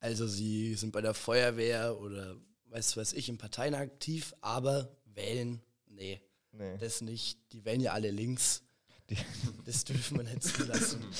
[0.00, 2.36] Also sie sind bei der Feuerwehr oder
[2.66, 6.20] weiß was ich, in Parteien aktiv, aber wählen, nee,
[6.52, 6.76] Nee.
[6.78, 7.38] das nicht.
[7.52, 8.62] Die wählen ja alle links.
[9.10, 9.16] Die-
[9.64, 11.02] Das dürfen wir nicht zulassen.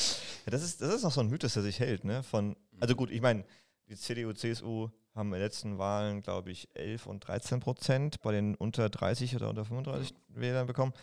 [0.47, 2.05] Ja, das, ist, das ist noch so ein Mythos, der sich hält.
[2.05, 2.23] Ne?
[2.23, 3.45] Von, also gut, ich meine,
[3.89, 8.33] die CDU, CSU haben in den letzten Wahlen, glaube ich, 11 und 13 Prozent bei
[8.33, 10.95] den unter 30 oder unter 35 Wählern bekommen.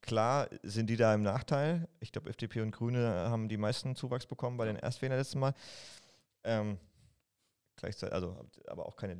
[0.00, 1.86] Klar sind die da im Nachteil.
[2.00, 5.54] Ich glaube, FDP und Grüne haben die meisten Zuwachs bekommen bei den Erstwählern letzten Mal.
[6.44, 6.78] Ähm,
[7.76, 8.36] gleichzeitig, also,
[8.68, 9.16] aber auch keine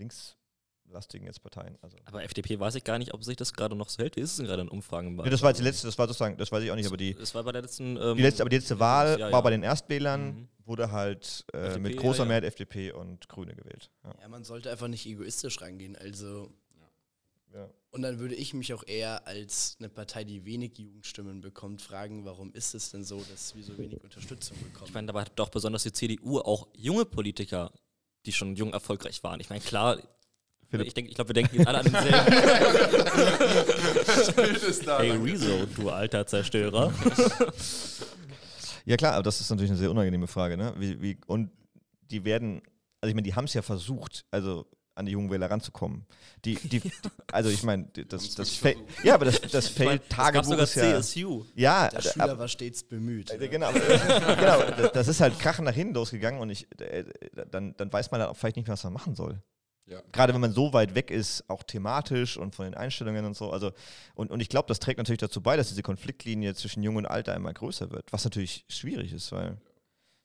[0.93, 1.77] linkslastigen jetzt Parteien.
[1.83, 1.97] Also.
[2.05, 4.17] Aber FDP weiß ich gar nicht, ob sich das gerade noch so hält.
[4.17, 5.19] Wie ist es denn gerade in Umfragen?
[5.19, 6.97] Ja, das war jetzt die letzte, das war sozusagen, das weiß ich auch nicht, aber
[6.97, 7.97] die, Es war bei der letzten.
[7.97, 9.41] Ähm, Die letzte, aber die letzte Wahl ja, war ja.
[9.41, 10.49] bei den Erstwählern, Mhm.
[10.65, 12.25] wurde halt äh, FDP, mit ja, großer ja.
[12.27, 13.91] Mehrheit FDP und Grüne gewählt.
[14.05, 14.15] Ja.
[14.23, 15.97] Ja, man sollte einfach nicht egoistisch rangehen.
[15.97, 16.51] Also
[17.55, 17.69] Ja.
[17.91, 22.25] Und dann würde ich mich auch eher als eine Partei, die wenig Jugendstimmen bekommt, fragen,
[22.25, 24.87] warum ist es denn so, dass wir so wenig Unterstützung bekommen?
[24.87, 27.71] Ich meine, dabei hat doch besonders die CDU auch junge Politiker,
[28.25, 29.41] die schon jung erfolgreich waren.
[29.41, 29.99] Ich meine, klar,
[30.73, 30.87] Philipp.
[30.89, 32.35] ich, denk, ich glaube, wir denken jetzt alle an denselben.
[34.07, 34.99] Das Bild ist da.
[35.01, 35.11] hey.
[35.13, 36.93] Rezo, du alter Zerstörer.
[38.85, 40.75] Ja klar, aber das ist natürlich eine sehr unangenehme Frage, ne?
[40.77, 41.51] Wie, wie, und
[42.11, 42.63] die werden,
[43.01, 46.05] also ich meine, die haben es ja versucht, also an die jungen Wähler ranzukommen.
[46.45, 46.83] Die, die,
[47.33, 48.85] also ich meine, das, das versucht.
[49.05, 51.45] ja, aber das, das Ich mein, Feld es gab Tagebuch sogar ist ja, CSU.
[51.55, 53.31] ja, Der Schüler ab- war stets bemüht.
[53.31, 57.05] äh, genau, genau, das- das ist halt krachen nach hinten losgegangen und ich, äh,
[57.51, 59.41] dann, dann weiß man halt auch vielleicht nicht mehr, was man machen soll.
[59.93, 60.03] Ja.
[60.13, 63.51] Gerade wenn man so weit weg ist, auch thematisch und von den Einstellungen und so.
[63.51, 63.73] Also,
[64.15, 67.07] und, und ich glaube, das trägt natürlich dazu bei, dass diese Konfliktlinie zwischen Jung und
[67.07, 69.59] Alter immer größer wird, was natürlich schwierig ist, weil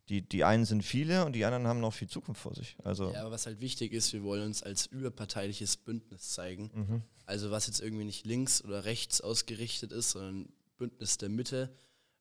[0.10, 2.78] die, die einen sind viele und die anderen haben noch viel Zukunft vor sich.
[2.84, 6.72] Also, Ja, aber was halt wichtig ist, wir wollen uns als überparteiliches Bündnis zeigen.
[6.74, 7.02] mhm.
[7.26, 11.76] Also was jetzt irgendwie nicht links oder rechts ausgerichtet ist, sondern Bündnis der Mitte.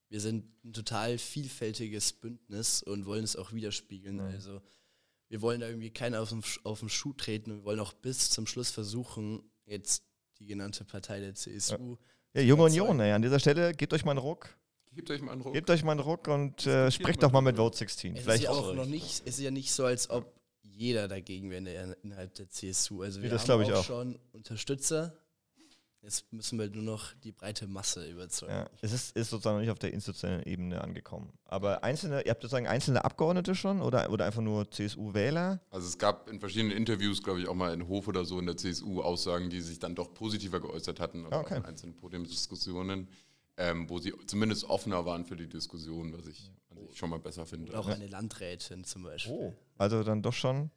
[0.09, 4.19] Wir sind ein total vielfältiges Bündnis und wollen es auch widerspiegeln.
[4.19, 4.61] Also
[5.29, 7.93] wir wollen da irgendwie keinen auf den, auf den Schuh treten und wir wollen auch
[7.93, 10.05] bis zum Schluss versuchen, jetzt
[10.39, 11.97] die genannte Partei der CSU.
[12.35, 12.81] ja, Junge überzeugen.
[12.83, 14.57] Union, ey, an dieser Stelle, gebt euch mal einen Ruck.
[14.93, 15.53] Gebt euch mal einen Ruck.
[15.53, 17.57] Gebt euch mal einen Ruck und äh, sprecht doch mal mit.
[17.57, 18.13] Vote 16.
[18.13, 20.33] Es ist Vielleicht ja auch auch noch nicht, es ist ja nicht so, als ob
[20.63, 23.03] jeder dagegen wäre innerhalb der CSU.
[23.03, 23.85] Also wir das haben auch, auch.
[23.85, 25.17] schon Unterstützer.
[26.07, 28.53] Jetzt müssen wir nur noch die breite Masse überzeugen.
[28.53, 31.33] Ja, es ist, ist sozusagen noch nicht auf der institutionellen Ebene angekommen.
[31.47, 35.61] Aber einzelne, ihr habt sozusagen einzelne Abgeordnete schon oder, oder einfach nur CSU-Wähler?
[35.69, 38.47] Also es gab in verschiedenen Interviews, glaube ich, auch mal in Hof oder so in
[38.47, 41.57] der CSU Aussagen, die sich dann doch positiver geäußert hatten oder okay.
[41.57, 43.09] in einzelnen Podiumsdiskussionen,
[43.57, 47.19] ähm, wo sie zumindest offener waren für die Diskussion, was ich an sich schon mal
[47.19, 47.73] besser finde.
[47.73, 49.57] Und auch eine Landrätin zum Beispiel.
[49.77, 50.71] Also dann doch schon,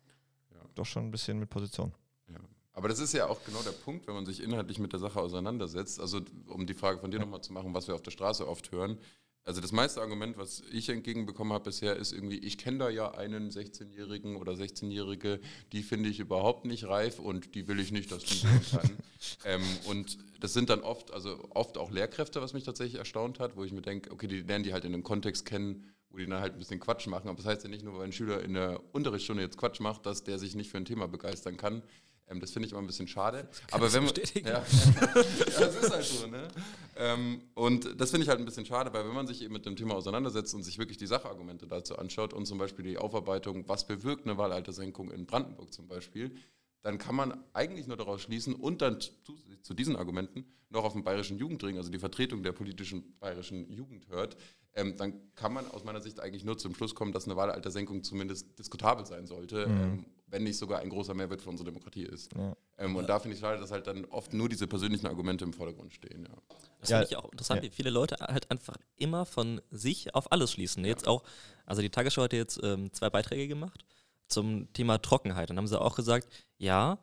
[0.55, 0.61] Ja.
[0.73, 1.93] doch schon ein bisschen mit Position.
[2.29, 2.39] Ja.
[2.79, 5.19] Aber das ist ja auch genau der Punkt, wenn man sich inhaltlich mit der Sache
[5.19, 5.99] auseinandersetzt.
[5.99, 8.71] Also um die Frage von dir nochmal zu machen, was wir auf der Straße oft
[8.71, 8.97] hören.
[9.43, 13.11] Also das meiste Argument, was ich entgegenbekommen habe bisher, ist irgendwie, ich kenne da ja
[13.11, 15.41] einen 16-Jährigen oder 16-Jährige,
[15.73, 18.97] die finde ich überhaupt nicht reif und die will ich nicht, dass die wählen kann.
[19.43, 23.57] ähm, und das sind dann oft, also oft auch Lehrkräfte, was mich tatsächlich erstaunt hat,
[23.57, 26.27] wo ich mir denke, okay, die lernen die halt in einem Kontext kennen, wo die
[26.27, 27.27] dann halt ein bisschen Quatsch machen.
[27.27, 30.05] Aber das heißt ja nicht nur, weil ein Schüler in der Unterrichtsstunde jetzt Quatsch macht,
[30.05, 31.83] dass der sich nicht für ein Thema begeistern kann.
[32.29, 33.47] Ähm, das finde ich immer ein bisschen schade.
[33.71, 34.47] Aber wenn man, bestätigen.
[34.47, 36.47] ja, ja, das ist halt so, ne?
[36.95, 39.65] Ähm, und das finde ich halt ein bisschen schade, weil wenn man sich eben mit
[39.65, 43.67] dem Thema auseinandersetzt und sich wirklich die Sachargumente dazu anschaut und zum Beispiel die Aufarbeitung,
[43.67, 46.35] was bewirkt eine Wahlaltersenkung in Brandenburg zum Beispiel,
[46.81, 50.93] dann kann man eigentlich nur daraus schließen und dann zusätzlich zu diesen Argumenten noch auf
[50.93, 54.37] den bayerischen Jugendring, also die Vertretung der politischen bayerischen Jugend hört,
[54.75, 58.03] ähm, dann kann man aus meiner Sicht eigentlich nur zum Schluss kommen, dass eine Wahlaltersenkung
[58.03, 62.33] zumindest diskutabel sein sollte, ähm, wenn nicht sogar ein großer Mehrwert für unsere Demokratie ist.
[62.35, 62.55] Ja.
[62.77, 65.53] Ähm, und da finde ich schade, dass halt dann oft nur diese persönlichen Argumente im
[65.53, 66.27] Vordergrund stehen.
[66.29, 66.37] Ja.
[66.79, 67.69] Das Ja, finde ich auch interessant, ja.
[67.69, 70.85] wie viele Leute halt einfach immer von sich auf alles schließen.
[70.85, 71.23] Jetzt auch,
[71.65, 73.85] also die Tagesschau hat jetzt ähm, zwei Beiträge gemacht
[74.27, 75.49] zum Thema Trockenheit.
[75.49, 76.99] Und haben sie auch gesagt, ja,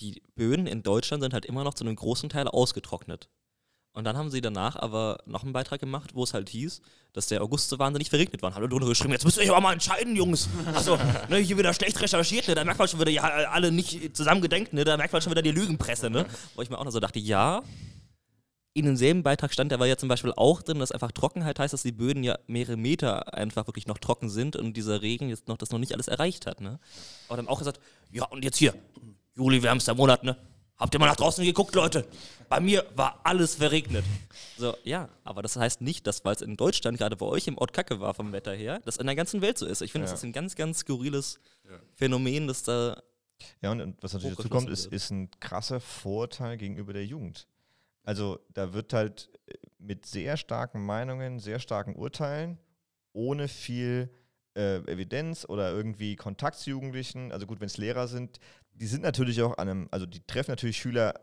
[0.00, 3.28] die Böden in Deutschland sind halt immer noch zu einem großen Teil ausgetrocknet.
[3.96, 6.82] Und dann haben sie danach aber noch einen Beitrag gemacht, wo es halt hieß,
[7.14, 8.54] dass der August so wahnsinnig verregnet war.
[8.54, 10.50] Haben drunter geschrieben, jetzt müsst ihr euch aber mal entscheiden, Jungs.
[10.74, 10.98] Achso,
[11.30, 12.54] ne, hier wieder schlecht recherchiert, ne?
[12.54, 14.84] Da merkt man schon wieder, ja, alle nicht zusammen gedenkt, ne?
[14.84, 16.26] Da merkt man schon wieder die Lügenpresse, ne?
[16.54, 17.62] Wo ich mir auch noch so dachte, ja,
[18.74, 21.82] in demselben Beitrag stand aber ja zum Beispiel auch drin, dass einfach Trockenheit heißt, dass
[21.82, 25.56] die Böden ja mehrere Meter einfach wirklich noch trocken sind und dieser Regen jetzt noch
[25.56, 26.60] das noch nicht alles erreicht hat.
[26.60, 26.78] Ne?
[27.28, 27.80] Aber dann auch gesagt,
[28.12, 28.74] ja und jetzt hier,
[29.34, 30.36] Juli, wärmster Monat, ne?
[30.78, 32.06] Habt ihr mal nach draußen geguckt, Leute?
[32.48, 34.04] Bei mir war alles verregnet.
[34.58, 37.56] So, ja, aber das heißt nicht, dass, weil es in Deutschland gerade bei euch im
[37.58, 39.80] Ort Kacke war vom Wetter her, dass in der ganzen Welt so ist.
[39.80, 40.12] Ich finde, Ja.
[40.12, 41.78] das ist ein ganz, ganz skurriles Ja.
[41.94, 43.02] Phänomen, dass da
[43.62, 47.46] Ja, und, und was natürlich dazu kommt, ist, ist ein krasser Vorurteil gegenüber der Jugend.
[48.02, 52.58] Also da wird halt äh, mit sehr starken Meinungen, sehr starken Urteilen,
[53.12, 54.10] ohne viel
[54.54, 58.38] äh, Evidenz oder irgendwie Kontakt zu Jugendlichen, also gut, wenn es Lehrer sind,
[58.80, 61.14] die sind natürlich auch an einem, also die treffen natürlich Schüler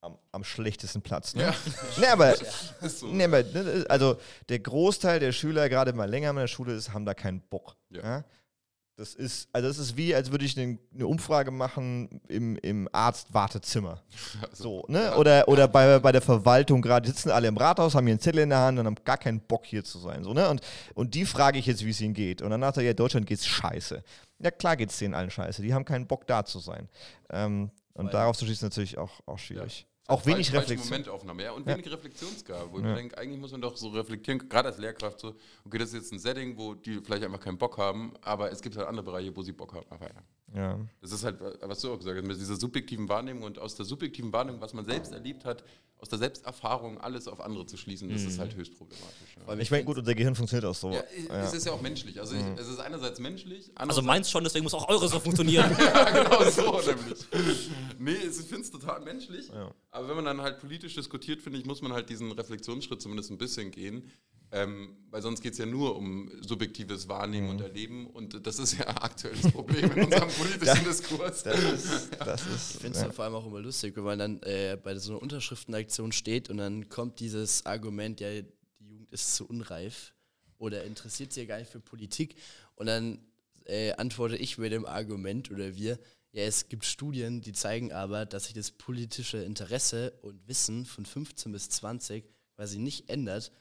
[0.00, 1.34] am, am schlechtesten Platz.
[1.34, 1.44] Ne?
[1.44, 1.54] Ja.
[1.98, 2.34] Nee, aber,
[2.88, 3.06] so.
[3.06, 6.92] nee, aber ne, also der Großteil der Schüler, gerade mal länger in der Schule ist,
[6.92, 7.76] haben da keinen Bock.
[7.90, 8.02] Ja.
[8.02, 8.24] Ja?
[8.98, 14.02] Das ist, also das ist wie, als würde ich eine, Umfrage machen im, im Arzt-Wartezimmer.
[14.52, 15.14] So, ne?
[15.16, 18.20] Oder, oder bei, bei der Verwaltung gerade, die sitzen alle im Rathaus, haben hier einen
[18.20, 20.24] Zettel in der Hand und haben gar keinen Bock hier zu sein.
[20.24, 20.48] So, ne?
[20.48, 20.62] und,
[20.94, 22.40] und die frage ich jetzt, wie es ihnen geht.
[22.40, 24.02] Und danach sagt er, ja, Deutschland geht's scheiße.
[24.38, 25.60] Ja, klar geht's denen allen scheiße.
[25.60, 26.88] Die haben keinen Bock da zu sein.
[27.30, 29.86] Ähm, und Weil- darauf zu schließen, natürlich auch, auch schwierig.
[30.08, 30.88] Auch Falsch- wenig Reflexion.
[30.90, 31.74] Momentaufnahme, ja, und Ja.
[31.74, 32.90] wenig Reflexionsgabe, wo ich Ja.
[32.90, 35.94] mir denke, eigentlich muss man doch so reflektieren, gerade als Lehrkraft so, okay, das ist
[35.94, 39.04] jetzt ein Setting, wo die vielleicht einfach keinen Bock haben, aber es gibt halt andere
[39.04, 39.86] Bereiche, wo sie Bock haben.
[39.90, 40.22] Aber ja.
[40.54, 40.78] Ja.
[41.02, 43.84] Das ist halt, was du auch gesagt hast, mit dieser subjektiven Wahrnehmung und aus der
[43.84, 45.64] subjektiven Wahrnehmung, was man selbst erlebt hat,
[45.98, 49.36] aus der Selbsterfahrung alles auf andere zu schließen, das ist halt höchst problematisch.
[49.46, 49.56] Ja.
[49.56, 50.90] Ich meine, gut, unser Gehirn funktioniert auch so.
[50.92, 51.42] Ja, Ja.
[51.44, 52.20] es ist ja auch menschlich.
[52.20, 55.18] Also ich, es ist einerseits menschlich, Also andererseits meins schon, deswegen muss auch eure so
[55.18, 55.74] funktionieren.
[55.78, 57.26] ja, genau so nämlich.
[57.98, 59.48] Nee, ich finde es total menschlich.
[59.48, 59.72] Ja.
[59.90, 63.30] Aber wenn man dann halt politisch diskutiert, finde ich, muss man halt diesen Reflexionsschritt zumindest
[63.30, 64.10] ein bisschen gehen.
[64.52, 67.50] Ähm, weil sonst geht es ja nur um subjektives Wahrnehmen Mhm.
[67.52, 68.06] und Erleben.
[68.06, 71.42] Und das ist ja aktuell das Problem in unserem politischen Diskurs.
[71.42, 73.12] Das ist, das ist Ich finde es ja.
[73.12, 76.58] vor allem auch immer lustig, wenn man dann äh, bei so einer Unterschriftenaktion steht und
[76.58, 80.14] dann kommt dieses Argument, ja, die Jugend ist zu unreif
[80.58, 82.36] oder interessiert sich ja gar nicht für Politik.
[82.74, 83.18] Und dann
[83.64, 85.98] äh, antworte ich mit dem Argument oder wir,
[86.32, 91.06] ja, es gibt Studien, die zeigen aber, dass sich das politische Interesse und Wissen von
[91.06, 93.52] 15 bis 20 quasi nicht ändert.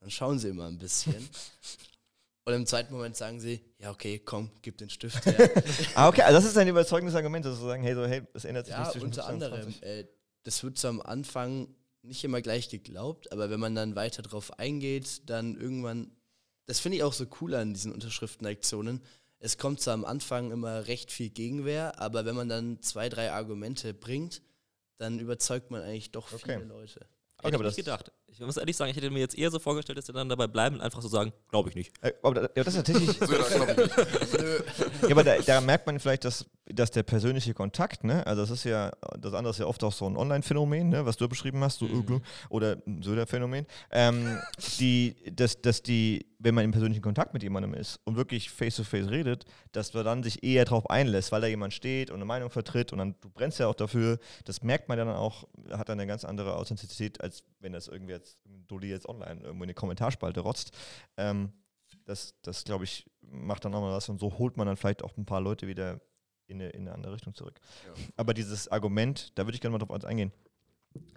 [0.00, 1.28] Dann schauen sie immer ein bisschen.
[2.44, 5.50] Und im zweiten Moment sagen sie, ja, okay, komm, gib den Stift her.
[5.94, 8.44] Ah, okay, also das ist ein überzeugendes Argument, dass sie sagen, hey, so, hey, es
[8.44, 9.72] ändert sich Ja, nicht zwischen unter 15 und anderem.
[9.72, 9.82] 20.
[9.82, 10.06] Äh,
[10.44, 11.68] das wird so am Anfang
[12.02, 16.10] nicht immer gleich geglaubt, aber wenn man dann weiter drauf eingeht, dann irgendwann,
[16.66, 19.02] das finde ich auch so cool an diesen Unterschriftenaktionen.
[19.38, 23.30] Es kommt zwar am Anfang immer recht viel Gegenwehr, aber wenn man dann zwei, drei
[23.32, 24.40] Argumente bringt,
[24.96, 26.54] dann überzeugt man eigentlich doch Okay.
[26.54, 27.00] viele Leute.
[27.36, 28.12] Okay, Hätte aber ich nicht das- gedacht.
[28.32, 30.46] Ich muss ehrlich sagen, ich hätte mir jetzt eher so vorgestellt, dass sie dann dabei
[30.46, 31.92] bleiben und einfach so sagen, glaube ich nicht.
[32.00, 33.20] Äh, aber da, ja, das ist tatsächlich.
[35.02, 38.50] Ja, aber da, da merkt man vielleicht, dass, dass der persönliche Kontakt, ne, also das
[38.50, 41.62] ist ja, das andere ist ja oft auch so ein Online-Phänomen, ne, was du beschrieben
[41.64, 44.38] hast, so Öglu, oder ein Söder-Phänomen, ähm,
[44.78, 49.10] die, dass, dass die, wenn man im persönlichen Kontakt mit jemandem ist und wirklich face-to-face
[49.10, 52.50] redet, dass man dann sich eher darauf einlässt, weil da jemand steht und eine Meinung
[52.50, 55.88] vertritt und dann, du brennst ja auch dafür, das merkt man ja dann auch, hat
[55.88, 59.68] dann eine ganz andere Authentizität, als wenn das irgendwie jetzt, Dulli jetzt online irgendwo in
[59.68, 60.76] die Kommentarspalte rotzt.
[61.16, 61.52] Ähm,
[62.04, 65.02] das, das glaube ich, macht dann auch mal was und so holt man dann vielleicht
[65.02, 66.00] auch ein paar Leute wieder
[66.46, 67.60] in eine, in eine andere Richtung zurück.
[67.86, 67.92] Ja.
[68.16, 70.32] Aber dieses Argument, da würde ich gerne mal drauf eingehen.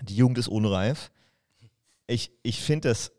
[0.04, 1.12] Die Jugend ist unreif.
[2.08, 3.12] Ich, ich finde, das,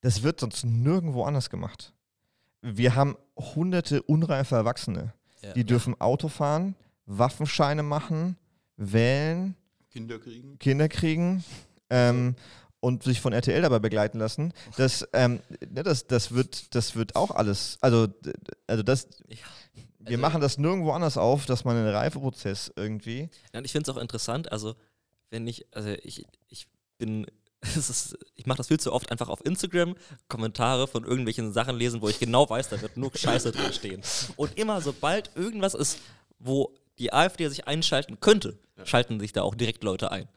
[0.00, 1.92] das wird sonst nirgendwo anders gemacht.
[2.62, 5.14] Wir haben hunderte unreife Erwachsene.
[5.42, 5.52] Ja.
[5.52, 6.74] Die dürfen Auto fahren,
[7.06, 8.36] Waffenscheine machen,
[8.76, 9.56] wählen,
[9.90, 10.58] Kinder kriegen.
[10.58, 11.44] Kinder kriegen
[11.90, 12.36] ähm,
[12.80, 14.52] und sich von RTL dabei begleiten lassen.
[14.76, 15.40] Das, ähm,
[15.70, 17.78] ne, das, das, wird, das wird auch alles.
[17.80, 18.08] Also,
[18.66, 19.08] also das.
[19.28, 19.36] Ja.
[20.02, 23.28] Wir Also- machen das nirgendwo anders auf, dass man einen Reifeprozess irgendwie.
[23.52, 24.74] Ja, ich finde es auch interessant, also
[25.28, 26.66] wenn ich, also ich, ich
[26.96, 27.26] bin,
[27.76, 29.94] ist, ich mache das viel zu oft einfach auf Instagram,
[30.28, 34.02] Kommentare von irgendwelchen Sachen lesen, wo ich genau weiß, da wird nur Scheiße drin stehen.
[34.36, 35.98] Und immer sobald irgendwas ist,
[36.38, 40.28] wo die AfD sich einschalten könnte, schalten sich da auch direkt Leute ein.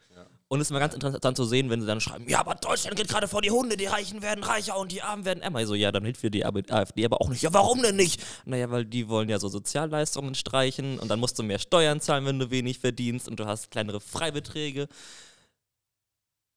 [0.53, 2.95] Und es ist immer ganz interessant zu sehen, wenn sie dann schreiben, ja, aber Deutschland
[2.95, 5.65] geht gerade vor die Hunde, die Reichen werden reicher und die Armen werden ärmer.
[5.65, 7.41] So, ja, dann hilft dir die AfD aber auch nicht.
[7.41, 8.21] Ja, warum denn nicht?
[8.45, 12.27] Naja, weil die wollen ja so Sozialleistungen streichen und dann musst du mehr Steuern zahlen,
[12.27, 14.87] wenn du wenig verdienst und du hast kleinere Freibeträge.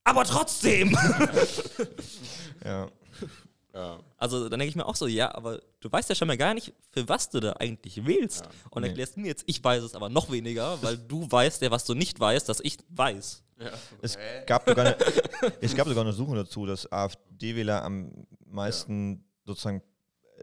[0.05, 0.95] Aber trotzdem!
[2.65, 2.89] Ja.
[3.73, 3.99] Ja.
[4.19, 6.53] Also dann denke ich mir auch so, ja, aber du weißt ja schon mal gar
[6.53, 8.45] nicht, für was du da eigentlich wählst.
[8.45, 8.51] Ja.
[8.71, 8.89] Und Nee.
[8.89, 11.95] erklärst mir jetzt, ich weiß es aber noch weniger, weil du weißt ja, was du
[11.95, 13.43] nicht weißt, dass ich weiß.
[13.59, 13.71] Ja.
[14.03, 14.45] Es Hä?
[14.47, 14.97] gab sogar eine,
[15.61, 19.81] es gab sogar eine Suche dazu, dass AfD-Wähler am meisten sozusagen
[20.37, 20.43] äh,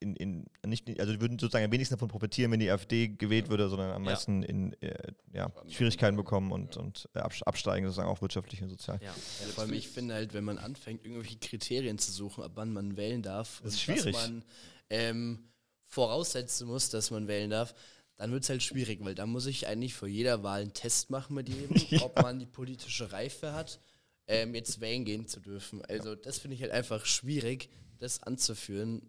[0.00, 3.50] in, in nicht, also die würden sozusagen am wenigsten davon profitieren, wenn die AfD gewählt
[3.50, 4.10] würde, sondern am Ja.
[4.12, 8.70] meisten in äh, ja, Schwierigkeiten bekommen und, und äh, abs- absteigen, sozusagen auch wirtschaftlich und
[8.70, 8.98] sozial.
[9.02, 9.08] Ja.
[9.08, 9.12] Ja,
[9.54, 12.96] vor allem, ich finde halt, wenn man anfängt, irgendwelche Kriterien zu suchen, ab wann man
[12.96, 14.14] wählen darf, Das ist und schwierig.
[14.14, 14.44] was man
[14.90, 15.48] ähm,
[15.86, 17.74] voraussetzen muss, dass man wählen darf,
[18.16, 21.10] dann wird es halt schwierig, weil da muss ich eigentlich vor jeder Wahl einen Test
[21.10, 23.80] machen mit jedem, ob man die politische Reife hat,
[24.26, 25.82] ähm, jetzt wählen gehen zu dürfen.
[25.86, 29.02] Also das finde ich halt einfach schwierig, das anzuführen.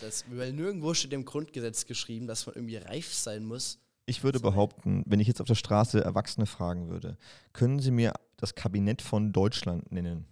[0.00, 3.78] Das, weil nirgendwo steht im Grundgesetz geschrieben, dass man irgendwie reif sein muss.
[4.06, 7.16] Ich würde behaupten, wenn ich jetzt auf der Straße Erwachsene fragen würde,
[7.52, 10.26] können Sie mir das Kabinett von Deutschland nennen?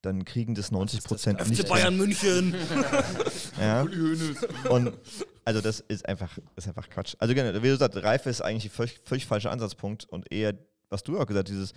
[0.00, 1.62] Dann kriegen das 90 Prozent nicht.
[1.62, 2.54] FC Bayern München!
[3.60, 3.82] Ja.
[4.68, 4.92] Und
[5.44, 7.14] also das ist einfach, ist einfach Quatsch.
[7.18, 10.54] Also genau, wie du sagst, Reife ist eigentlich ein völlig, völlig falscher Ansatzpunkt und eher,
[10.88, 11.72] was du auch gesagt hast, dieses,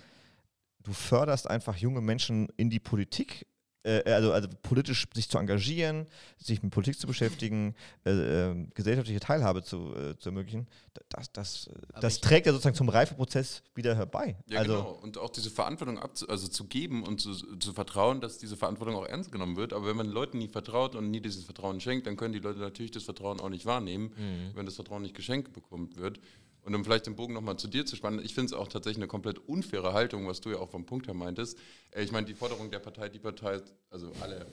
[0.80, 3.46] du förderst einfach junge Menschen in die Politik,
[3.86, 6.06] äh, also, also politisch sich zu engagieren,
[6.38, 8.10] sich mit Politik zu beschäftigen, äh,
[8.50, 10.66] äh, gesellschaftliche Teilhabe zu, äh, zu ermöglichen.
[10.94, 14.36] Da- Das, das, Aber das trägt ja sozusagen zum Reifeprozess wieder herbei.
[14.48, 14.90] Ja, also, genau.
[15.02, 18.96] Und auch diese Verantwortung abzu also zu geben und zu, zu vertrauen, dass diese Verantwortung
[18.96, 19.72] auch ernst genommen wird.
[19.72, 22.58] Aber wenn man Leuten nie vertraut und nie dieses Vertrauen schenkt, dann können die Leute
[22.58, 24.12] natürlich das Vertrauen auch nicht wahrnehmen,
[24.54, 26.18] wenn das Vertrauen nicht geschenkt bekommen wird.
[26.66, 28.98] Und um vielleicht den Bogen nochmal zu dir zu spannen, ich finde es auch tatsächlich
[28.98, 31.56] eine komplett unfaire Haltung, was du ja auch vom Punkt her meintest.
[31.92, 34.46] Äh, Ich meine, die Forderung der Partei, die Partei, also alle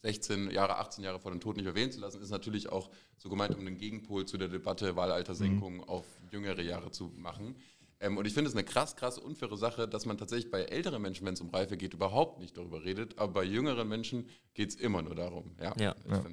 [0.00, 2.88] 16 Jahre, 18 Jahre vor dem Tod nicht mehr wählen zu lassen, ist natürlich auch
[3.18, 5.84] so gemeint, um den Gegenpol zu der Debatte Wahlaltersenkung mhm.
[5.84, 7.54] auf jüngere Jahre zu machen.
[8.02, 11.00] Ähm, und ich finde es eine krass, krass unfaire Sache, dass man tatsächlich bei älteren
[11.00, 13.16] Menschen, wenn es um Reife geht, überhaupt nicht darüber redet.
[13.16, 15.54] Aber bei jüngeren Menschen geht es immer nur darum.
[15.60, 15.94] Ja, ja.
[16.04, 16.24] ich ja.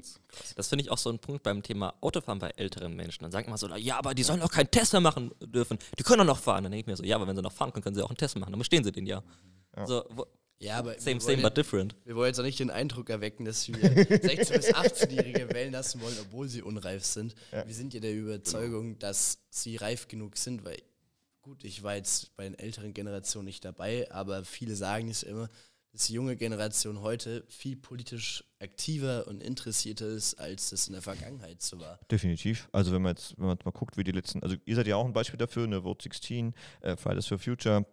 [0.55, 3.23] Das finde ich auch so ein Punkt beim Thema Autofahren bei älteren Menschen.
[3.23, 5.77] Dann sagt man so, ja, aber die sollen doch keinen Test mehr machen dürfen.
[5.97, 6.63] Die können doch noch fahren.
[6.63, 8.09] Dann denke ich mir so, ja, aber wenn sie noch fahren können, können sie auch
[8.09, 8.51] einen Test machen.
[8.51, 9.21] Dann stehen sie den ja.
[9.77, 9.85] ja.
[9.85, 10.25] So, wo,
[10.57, 11.95] ja, aber same, same, but different.
[12.03, 16.01] Wir wollen jetzt auch nicht den Eindruck erwecken, dass wir 16- bis 18-Jährige wählen lassen
[16.01, 17.35] wollen, obwohl sie unreif sind.
[17.51, 17.65] Ja.
[17.65, 20.77] Wir sind ja der Überzeugung, dass sie reif genug sind, weil
[21.41, 25.49] gut, ich war jetzt bei den älteren Generationen nicht dabei, aber viele sagen es immer,
[25.91, 31.01] dass die junge Generation heute viel politisch aktiver und interessierter ist, als das in der
[31.01, 31.99] Vergangenheit so war.
[32.11, 32.69] Definitiv.
[32.71, 34.87] Also wenn man jetzt, wenn man jetzt mal guckt, wie die letzten, also ihr seid
[34.87, 37.85] ja auch ein Beispiel dafür, eine Vote 16, äh, Fridays for Future,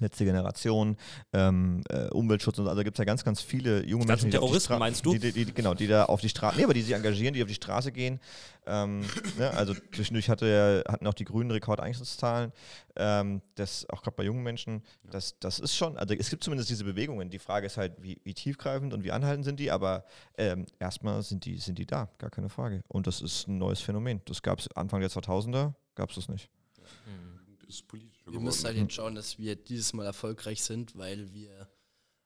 [0.00, 0.96] letzte Generation,
[1.32, 2.70] ähm, äh, Umweltschutz und so.
[2.70, 5.12] Also gibt es ja ganz, ganz viele junge die Menschen, die Terroristen, meinst du?
[5.12, 7.42] Die, die, die, genau, die da auf die Straße, nee, aber die sich engagieren, die
[7.42, 8.20] auf die Straße gehen.
[8.66, 9.02] Ähm,
[9.38, 12.52] ne, also zwischendurch hatte, hatten auch die Grünen Rekordeintrittszahlen,
[12.96, 14.82] ähm, das auch gerade bei jungen Menschen.
[15.08, 17.30] Das, das ist schon, also es gibt zumindest diese Bewegungen.
[17.30, 20.04] Die Frage ist halt, wie, wie tiefgreifend und wie anhaltend sind die, aber
[20.36, 22.82] ähm, erstmal sind die, sind die da, gar keine Frage.
[22.88, 24.20] Und das ist ein neues Phänomen.
[24.24, 26.50] Das gab es Anfang der 2000er, gab es das nicht.
[27.06, 27.35] Mhm.
[27.66, 31.68] Ist politisch wir müssen halt jetzt schauen, dass wir dieses Mal erfolgreich sind, weil wir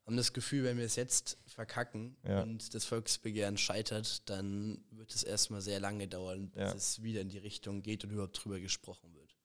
[0.07, 2.43] haben das Gefühl, wenn wir es jetzt verkacken ja.
[2.43, 6.73] und das Volksbegehren scheitert, dann wird es erstmal sehr lange dauern, bis ja.
[6.75, 9.37] es wieder in die Richtung geht und überhaupt drüber gesprochen wird.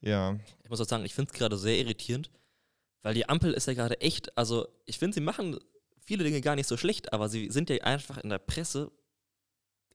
[0.00, 0.38] Ja.
[0.62, 2.30] Ich muss auch sagen, ich finde es gerade sehr irritierend,
[3.02, 5.58] weil die Ampel ist ja gerade echt, also ich finde, sie machen
[5.98, 8.90] viele Dinge gar nicht so schlecht, aber sie sind ja einfach in der Presse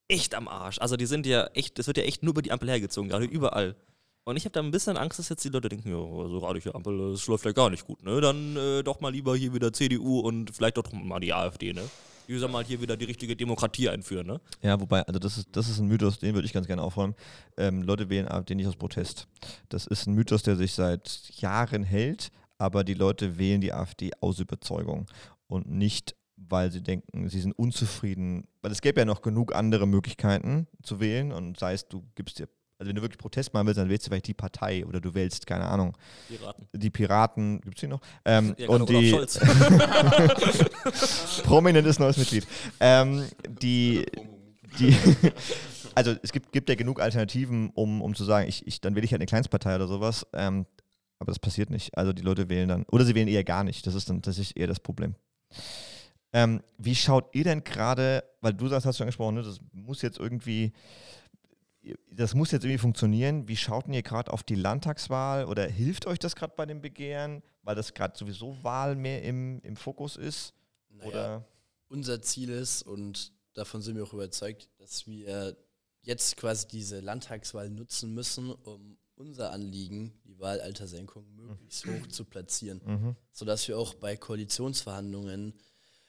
[0.08, 0.80] echt am Arsch.
[0.80, 3.26] Also die sind ja echt, es wird ja echt nur über die Ampel hergezogen, gerade
[3.26, 3.76] überall.
[4.24, 6.76] Und ich habe da ein bisschen Angst, dass jetzt die Leute denken, ja, so hier
[6.76, 8.22] Ampel, das läuft ja gar nicht gut, ne?
[8.22, 11.82] Dann äh, doch mal lieber hier wieder CDU und vielleicht doch mal die AfD, ne?
[12.28, 14.40] Die soll mal hier wieder die richtige Demokratie einführen, ne?
[14.62, 17.16] Ja, wobei, also das ist, das ist ein Mythos, den würde ich ganz gerne aufräumen.
[17.58, 19.28] Ähm, Leute wählen AfD nicht aus Protest.
[19.70, 24.12] Das ist ein Mythos, der sich seit Jahren hält, aber die Leute wählen die AfD
[24.22, 25.08] aus Überzeugung
[25.48, 26.16] und nicht
[26.50, 31.00] weil sie denken, sie sind unzufrieden, weil es gäbe ja noch genug andere Möglichkeiten zu
[31.00, 32.48] wählen und sei es, du gibst dir
[32.82, 35.13] also wenn du wirklich Protest machen willst, dann wählst du vielleicht die Partei oder du
[35.13, 35.96] wählst, keine Ahnung.
[36.28, 36.67] Piraten.
[36.74, 38.02] Die Piraten, gibt es die noch?
[38.26, 39.12] Ähm, ja, und die
[41.44, 42.48] prominentes neues Mitglied.
[42.80, 43.28] Ähm,
[43.62, 44.04] die,
[44.80, 44.98] die
[45.94, 49.06] also es gibt, gibt ja genug Alternativen, um, um zu sagen, ich, ich, dann wähle
[49.06, 50.26] ich halt eine Kleinstpartei oder sowas.
[50.34, 50.65] Ähm,
[51.20, 51.96] aber das passiert nicht.
[51.96, 53.86] Also die Leute wählen dann, oder sie wählen eher gar nicht.
[53.86, 55.13] Das ist dann tatsächlich eher das Problem.
[56.34, 60.02] Ähm, wie schaut ihr denn gerade, weil du sagst, hast du angesprochen, ne, das muss
[60.02, 60.74] jetzt irgendwie
[62.12, 63.48] das muss jetzt irgendwie funktionieren.
[63.48, 67.41] Wie schaut ihr gerade auf die Landtagswahl oder hilft euch das gerade bei dem Begehren,
[67.63, 70.54] weil das gerade sowieso Wahl mehr im, im Fokus ist?
[70.89, 71.48] Naja, oder?
[71.88, 75.58] Unser Ziel ist, und davon sind wir auch überzeugt, dass wir
[76.02, 82.02] jetzt quasi diese Landtagswahl nutzen müssen, um unser Anliegen, die Wahlaltersenkung, möglichst mhm.
[82.02, 83.15] hoch zu platzieren, mhm.
[83.32, 85.54] sodass wir auch bei Koalitionsverhandlungen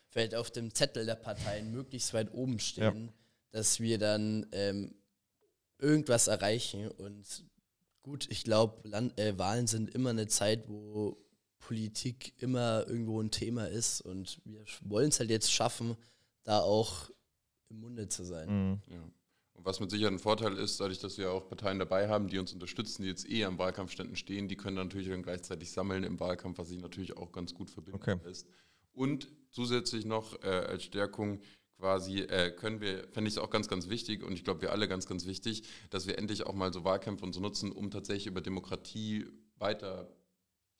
[0.08, 3.12] vielleicht auf dem Zettel der Parteien möglichst weit oben stehen, ja.
[3.50, 4.94] dass wir dann ähm,
[5.82, 6.88] irgendwas erreichen.
[6.88, 7.44] Und
[8.02, 11.18] gut, ich glaube, äh, Wahlen sind immer eine Zeit, wo
[11.58, 14.00] Politik immer irgendwo ein Thema ist.
[14.00, 15.96] Und wir wollen es halt jetzt schaffen,
[16.44, 17.10] da auch
[17.68, 18.48] im Munde zu sein.
[18.48, 18.80] Mhm.
[18.90, 19.02] Ja.
[19.54, 22.38] Und was mit Sicherheit ein Vorteil ist, dadurch, dass wir auch Parteien dabei haben, die
[22.38, 26.04] uns unterstützen, die jetzt eh am Wahlkampfständen stehen, die können dann natürlich dann gleichzeitig sammeln
[26.04, 28.18] im Wahlkampf, was sich natürlich auch ganz gut verbinden okay.
[28.24, 28.46] lässt.
[28.92, 31.40] Und zusätzlich noch äh, als Stärkung,
[31.82, 34.70] quasi äh, können wir, fände ich es auch ganz, ganz wichtig und ich glaube, wir
[34.70, 37.90] alle ganz, ganz wichtig, dass wir endlich auch mal so Wahlkämpfe und so nutzen, um
[37.90, 39.26] tatsächlich über Demokratie
[39.58, 40.08] weiter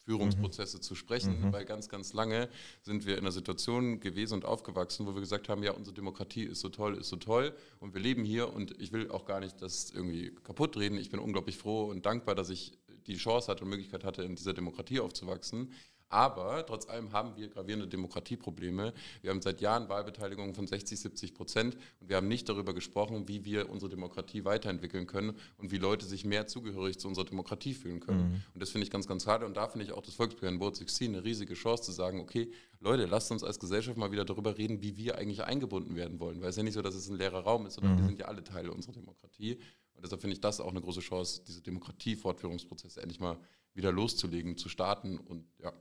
[0.04, 0.82] Führungsprozesse mhm.
[0.82, 1.52] zu sprechen, mhm.
[1.52, 2.48] weil ganz, ganz lange
[2.82, 6.44] sind wir in einer Situation gewesen und aufgewachsen, wo wir gesagt haben, ja, unsere Demokratie
[6.44, 9.40] ist so toll, ist so toll und wir leben hier und ich will auch gar
[9.40, 10.98] nicht das irgendwie kaputt reden.
[10.98, 14.36] Ich bin unglaublich froh und dankbar, dass ich die Chance hatte und Möglichkeit hatte, in
[14.36, 15.72] dieser Demokratie aufzuwachsen.
[16.12, 18.92] Aber trotz allem haben wir gravierende Demokratieprobleme.
[19.22, 23.28] Wir haben seit Jahren Wahlbeteiligung von 60, 70 Prozent und wir haben nicht darüber gesprochen,
[23.28, 27.72] wie wir unsere Demokratie weiterentwickeln können und wie Leute sich mehr zugehörig zu unserer Demokratie
[27.72, 28.28] fühlen können.
[28.28, 28.42] Mhm.
[28.52, 29.46] Und das finde ich ganz, ganz schade.
[29.46, 32.52] Und da finde ich auch das Volksbegehren Board 16 eine riesige Chance zu sagen, okay,
[32.80, 36.42] Leute, lasst uns als Gesellschaft mal wieder darüber reden, wie wir eigentlich eingebunden werden wollen.
[36.42, 37.98] Weil es ja nicht so, dass es ein leerer Raum ist, sondern mhm.
[38.00, 39.54] wir sind ja alle Teile unserer Demokratie.
[39.94, 43.38] Und deshalb finde ich das auch eine große Chance, diese Demokratie-Fortführungsprozesse endlich mal
[43.72, 45.72] wieder loszulegen, zu starten und ja.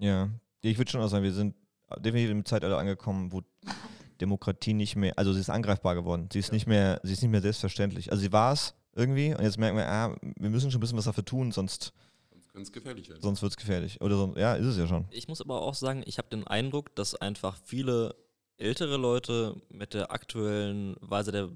[0.00, 0.30] Ja,
[0.62, 1.54] ich würde schon auch sagen, wir sind
[1.98, 3.42] definitiv im Zeitalter angekommen, wo
[4.20, 6.28] Demokratie nicht mehr, also sie ist angreifbar geworden.
[6.32, 6.54] Sie ist ja.
[6.54, 8.10] nicht mehr, sie ist nicht mehr selbstverständlich.
[8.10, 10.98] Also sie war es irgendwie und jetzt merken wir, ah, wir müssen schon ein bisschen
[10.98, 11.92] was dafür tun, sonst
[12.52, 13.22] könnte es gefährlich werden.
[13.22, 14.00] Sonst wird es gefährlich.
[14.00, 15.06] Oder sonst, ja, ist es ja schon.
[15.10, 18.14] Ich muss aber auch sagen, ich habe den Eindruck, dass einfach viele
[18.56, 21.48] ältere Leute mit der aktuellen Weise der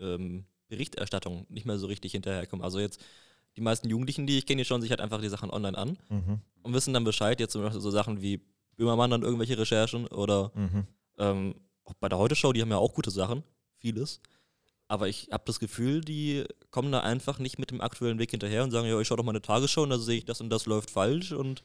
[0.00, 2.64] ähm, Berichterstattung nicht mehr so richtig hinterherkommen.
[2.64, 3.00] Also jetzt
[3.56, 5.98] die meisten Jugendlichen, die ich kenne, die schauen sich halt einfach die Sachen online an
[6.08, 6.40] Mhm.
[6.62, 7.40] und wissen dann Bescheid.
[7.40, 8.40] Jetzt zum Beispiel so Sachen wie
[8.76, 10.86] Böhmermann dann irgendwelche Recherchen oder Mhm.
[11.18, 11.54] ähm,
[11.84, 13.42] auch bei der Heute-Show, die haben ja auch gute Sachen,
[13.78, 14.20] vieles.
[14.88, 18.62] Aber ich habe das Gefühl, die kommen da einfach nicht mit dem aktuellen Weg hinterher
[18.62, 20.50] und sagen, ja, ich schaue doch mal eine Tagesschau und da sehe ich das und
[20.50, 21.62] das läuft falsch und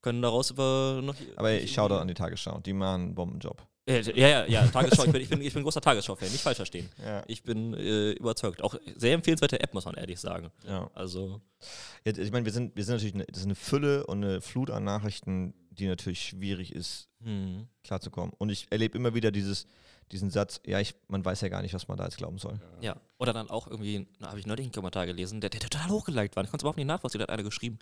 [0.00, 1.14] können daraus über noch.
[1.36, 2.60] Aber ich schaue da an die Tagesschau.
[2.60, 3.66] Die machen einen Bombenjob.
[3.86, 5.04] Ja, ja, ja, ja Tagesschau.
[5.04, 6.88] Ich bin, ich bin, ich bin großer Tagesschau-Fan, nicht falsch verstehen.
[7.04, 7.22] Ja.
[7.26, 8.62] Ich bin äh, überzeugt.
[8.62, 10.50] Auch sehr empfehlenswerte App, muss man ehrlich sagen.
[10.66, 10.90] ja.
[10.94, 11.40] Also,
[12.04, 14.40] Jetzt, ich meine, wir sind, wir sind natürlich eine, das ist eine Fülle und eine
[14.40, 17.68] Flut an Nachrichten, die natürlich schwierig ist, hm.
[17.84, 18.32] klarzukommen.
[18.38, 19.66] Und ich erlebe immer wieder dieses,
[20.10, 22.60] diesen Satz, ja, ich, man weiß ja gar nicht, was man da jetzt glauben soll.
[22.80, 25.88] Ja, oder dann auch irgendwie, da habe ich neulich einen Kommentar gelesen, der, der total
[25.90, 26.42] hochgeliked war.
[26.42, 27.20] Ich konnte es überhaupt nicht nachvollziehen.
[27.20, 27.78] Da hat einer geschrieben: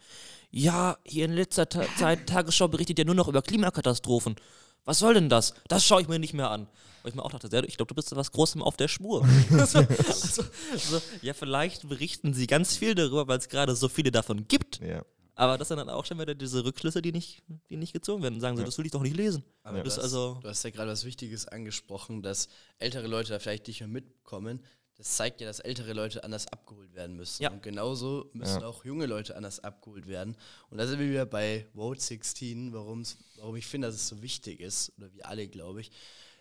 [0.51, 4.36] Ja, hier in letzter Ta Zeit, Tagesschau berichtet ja nur noch über Klimakatastrophen.
[4.85, 5.55] Was soll denn das?
[5.68, 6.66] Das schaue ich mir nicht mehr an.
[7.03, 9.26] Wo ich mir auch dachte, ich glaube, du bist was Großem auf der Spur.
[9.53, 10.43] also, also,
[10.76, 14.81] so, ja, vielleicht berichten sie ganz viel darüber, weil es gerade so viele davon gibt.
[14.81, 15.03] Ja.
[15.35, 18.41] Aber das sind dann auch schon wieder diese Rückschlüsse, die nicht, die nicht gezogen werden.
[18.41, 18.66] Sagen sie, Ja.
[18.66, 19.43] das will ich doch nicht lesen.
[19.62, 23.07] Aber Das du, ist hast, also- du hast ja gerade was Wichtiges angesprochen, dass ältere
[23.07, 24.61] Leute da vielleicht nicht mehr mitkommen.
[25.01, 27.42] Das zeigt ja, dass ältere Leute anders abgeholt werden müssen.
[27.42, 27.51] Ja.
[27.51, 28.66] Und genauso müssen Ja.
[28.66, 30.36] auch junge Leute anders abgeholt werden.
[30.68, 34.20] Und da sind wir wieder bei Vote 16, warum's, warum ich finde, dass es so
[34.20, 35.90] wichtig ist, oder wir alle, glaube ich.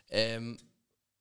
[0.10, 0.58] Ähm,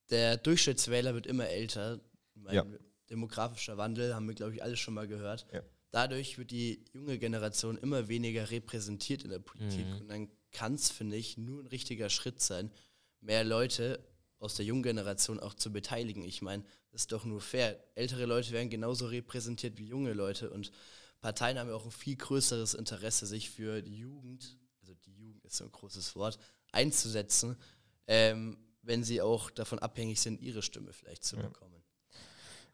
[0.09, 2.01] der Durchschnittswähler wird immer älter.
[2.35, 2.65] Ich meine, Ja.
[3.09, 5.47] Demografischer Wandel haben wir, glaube ich, alle schon mal gehört.
[5.53, 5.61] Ja.
[5.91, 9.85] Dadurch wird die junge Generation immer weniger repräsentiert in der Politik.
[9.87, 10.01] Mhm.
[10.01, 12.69] Und dann kann es, finde ich, nur ein richtiger Schritt sein,
[13.21, 14.03] mehr Leute
[14.39, 16.23] aus der jungen Generation auch zu beteiligen.
[16.23, 17.77] Ich meine, das ist doch nur fair.
[17.95, 20.71] Ältere Leute werden genauso repräsentiert wie junge Leute und
[21.21, 25.43] Parteien haben ja auch ein viel größeres Interesse, sich für die Jugend, also die Jugend
[25.43, 26.39] ist so ein großes Wort,
[26.71, 27.57] einzusetzen,
[28.07, 31.41] ähm, wenn sie auch davon abhängig sind, ihre Stimme vielleicht zu Ja.
[31.43, 31.75] bekommen.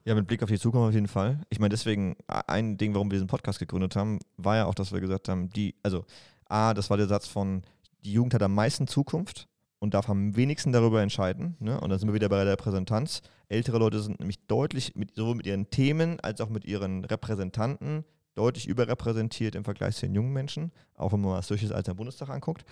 [0.04, 1.42] Ja, mit Blick auf die Zukunft auf jeden Fall.
[1.50, 4.92] Ich meine, deswegen, ein Ding, warum wir diesen Podcast gegründet haben, war ja auch, dass
[4.92, 6.06] wir gesagt haben, die, also,
[6.48, 7.64] A, das war der Satz von,
[8.04, 9.48] die Jugend hat am meisten Zukunft
[9.86, 11.56] und darf am wenigsten darüber entscheiden.
[11.60, 11.80] Ne?
[11.80, 13.22] Und dann sind wir wieder bei der Repräsentanz.
[13.50, 18.04] Ältere Leute sind nämlich deutlich, mit, sowohl mit ihren Themen als auch mit ihren Repräsentanten,
[18.34, 20.72] deutlich überrepräsentiert im Vergleich zu den jungen Menschen.
[20.96, 22.66] Auch wenn man mal das Durchschnittsalter im Bundestag anguckt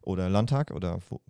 [0.00, 1.20] oder Landtag oder wo,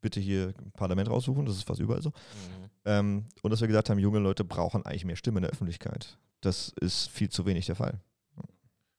[0.00, 2.10] bitte hier Parlament raussuchen, das ist fast überall so.
[2.10, 2.70] Mhm.
[2.84, 6.18] Ähm, und dass wir gesagt haben, junge Leute brauchen eigentlich mehr Stimme in der Öffentlichkeit.
[6.40, 8.00] Das ist viel zu wenig der Fall.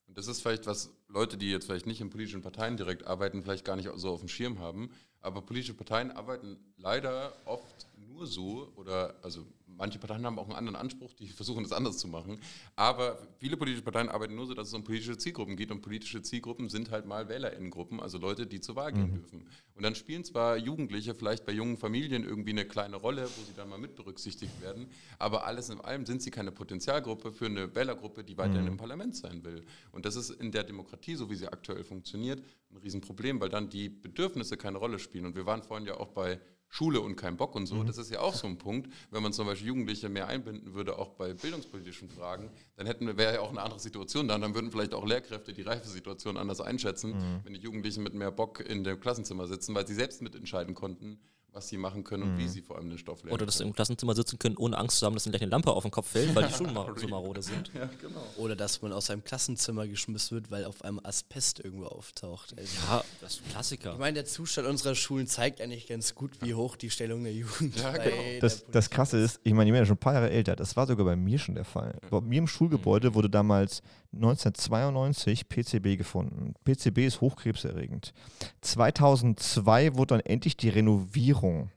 [0.09, 3.43] Und das ist vielleicht, was Leute, die jetzt vielleicht nicht in politischen Parteien direkt arbeiten,
[3.43, 4.89] vielleicht gar nicht so auf dem Schirm haben.
[5.21, 9.45] Aber politische Parteien arbeiten leider oft nur so, oder also
[9.79, 12.39] manche Parteien haben auch einen anderen Anspruch, die versuchen das anders zu machen.
[12.75, 15.71] Aber viele politische Parteien arbeiten nur so, dass es um politische Zielgruppen geht.
[15.71, 19.47] Und politische Zielgruppen sind halt mal WählerInnengruppen, also Leute, die zur Wahl gehen dürfen.
[19.75, 23.53] Und dann spielen zwar Jugendliche vielleicht bei jungen Familien irgendwie eine kleine Rolle, wo sie
[23.55, 27.73] dann mal mit berücksichtigt werden, aber alles in allem sind sie keine Potenzialgruppe für eine
[27.73, 29.63] Wählergruppe, die weiterhin im Parlament sein will.
[29.91, 33.69] Und das ist in der Demokratie, so wie sie aktuell funktioniert, ein Riesenproblem, weil dann
[33.69, 35.25] die Bedürfnisse keine Rolle spielen.
[35.25, 36.39] Und wir waren vorhin ja auch bei
[36.69, 37.83] Schule und kein Bock und so.
[37.83, 38.93] Das ist ja auch so ein Punkt.
[39.09, 43.17] Wenn man zum Beispiel Jugendliche mehr einbinden würde, auch bei bildungspolitischen Fragen, dann hätten wir,
[43.17, 44.37] wäre ja auch eine andere Situation da.
[44.37, 48.59] Dann würden vielleicht auch Lehrkräfte die Reifesituation anders einschätzen, wenn die Jugendlichen mit mehr Bock
[48.59, 51.19] in dem Klassenzimmer sitzen, weil sie selbst mitentscheiden konnten,
[51.53, 53.33] was sie machen können und wie sie vor allem den Stoff lernen.
[53.33, 55.51] Oder dass sie im Klassenzimmer sitzen können, ohne Angst zu haben, dass ihnen gleich eine
[55.51, 57.71] Lampe auf den Kopf fällt, weil die Schuhe mar so marode sind.
[57.73, 58.23] ja, genau.
[58.37, 62.53] Oder dass man aus seinem Klassenzimmer geschmissen wird, weil auf einmal Asbest irgendwo auftaucht.
[62.57, 63.93] Also Ja, das ist ein Klassiker.
[63.93, 67.33] Ich meine, der Zustand unserer Schulen zeigt eigentlich ganz gut, wie hoch die Stellung der
[67.33, 68.15] Jugend Ja, genau.
[68.41, 70.75] Das, das Krasse ist, ich meine, ich bin ja schon ein paar Jahre älter, das
[70.75, 71.97] war sogar bei mir schon der Fall.
[72.09, 73.81] Bei mir im Schulgebäude wurde damals
[74.13, 76.55] 1992 PCB gefunden.
[76.65, 78.13] PCB ist hochkrebserregend.
[78.61, 81.71] 2002 wurde dann endlich die Renovierung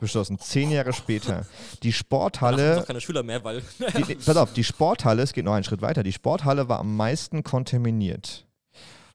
[0.00, 1.46] beschlossen, zehn Jahre später.
[1.82, 3.62] Die Sporthalle auch keine Schüler mehr, weil.
[4.08, 6.96] Die, pass auf, die Sporthalle, es geht noch einen Schritt weiter, die Sporthalle war am
[6.96, 8.46] meisten kontaminiert.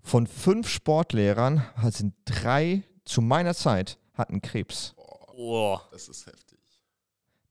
[0.04, 4.94] Von fünf Sportlehrern sind drei zu meiner Zeit hatten Krebs.
[5.36, 5.80] Oh.
[5.92, 6.53] Das ist heftig.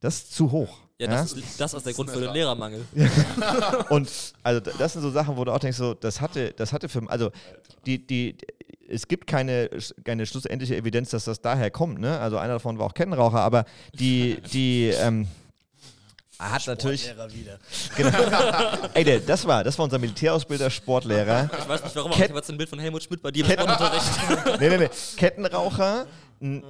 [0.02, 0.78] Das ist zu hoch.
[0.98, 2.84] Ja, das, Ist, das ist der Grund für den Lehrermangel.
[3.88, 4.08] Und
[4.42, 7.02] also das sind so Sachen, wo du auch denkst, so, das hatte, das hatte für
[7.08, 7.30] also
[7.86, 8.36] die, die,
[8.88, 9.70] es gibt keine,
[10.04, 12.20] keine schlussendliche Evidenz, dass das daher kommt, ne?
[12.20, 15.26] Also einer davon war auch Kettenraucher, aber die, die, ähm,
[16.38, 17.58] hat natürlich, Sportlehrer wieder.
[17.96, 21.48] genau, ey, der, das war, das war unser Militärausbilder, Sportlehrer.
[21.58, 23.30] Ich weiß nicht warum, aber Ket- ich habe jetzt ein Bild von Helmut Schmidt bei
[23.30, 24.04] dir im Sportunterricht.
[24.60, 24.90] nee, nee, nee.
[25.16, 26.06] Kettenraucher,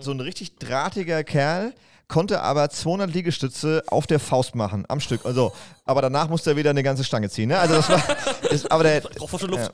[0.00, 1.72] so ein richtig drahtiger Kerl,
[2.12, 5.24] konnte aber 200 Liegestütze auf der Faust machen, am Stück.
[5.24, 5.52] Also,
[5.84, 7.48] aber danach musste er wieder eine ganze Stange ziehen.
[7.48, 7.58] Ne?
[7.58, 8.02] Also das war,
[8.50, 9.72] ist, aber der, Luft.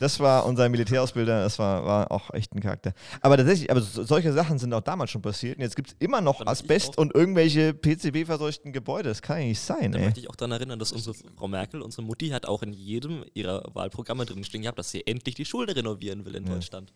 [0.00, 2.92] das war unser Militärausbilder, das war, war auch echt ein Charakter.
[3.20, 5.56] Aber tatsächlich, aber so, solche Sachen sind auch damals schon passiert.
[5.58, 9.08] Und jetzt gibt es immer noch Da möchte ich Asbest und irgendwelche PCB-verseuchten Gebäude.
[9.08, 11.80] Das kann ja nicht sein, Da möchte ich auch daran erinnern, dass unsere Frau Merkel,
[11.80, 15.44] unsere Mutti, hat auch in jedem ihrer Wahlprogramme drin stehen gehabt, dass sie endlich die
[15.44, 16.92] Schulen renovieren will in Deutschland.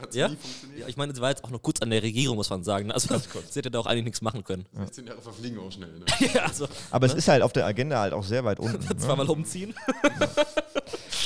[0.00, 0.28] Hat's Ja?
[0.28, 0.80] nie funktioniert.
[0.80, 2.92] Ja, ich meine, sie war jetzt auch noch kurz an der Regierung, muss man sagen.
[2.92, 4.66] Also, sie hätte da auch eigentlich nichts machen können.
[4.72, 5.98] 16 Jahre verfliegen auch schnell.
[5.98, 6.04] Ne?
[6.34, 8.84] ja, also, Aber es ist halt auf der Agenda halt auch sehr weit unten.
[8.86, 8.96] ne?
[8.96, 9.74] zweimal umziehen.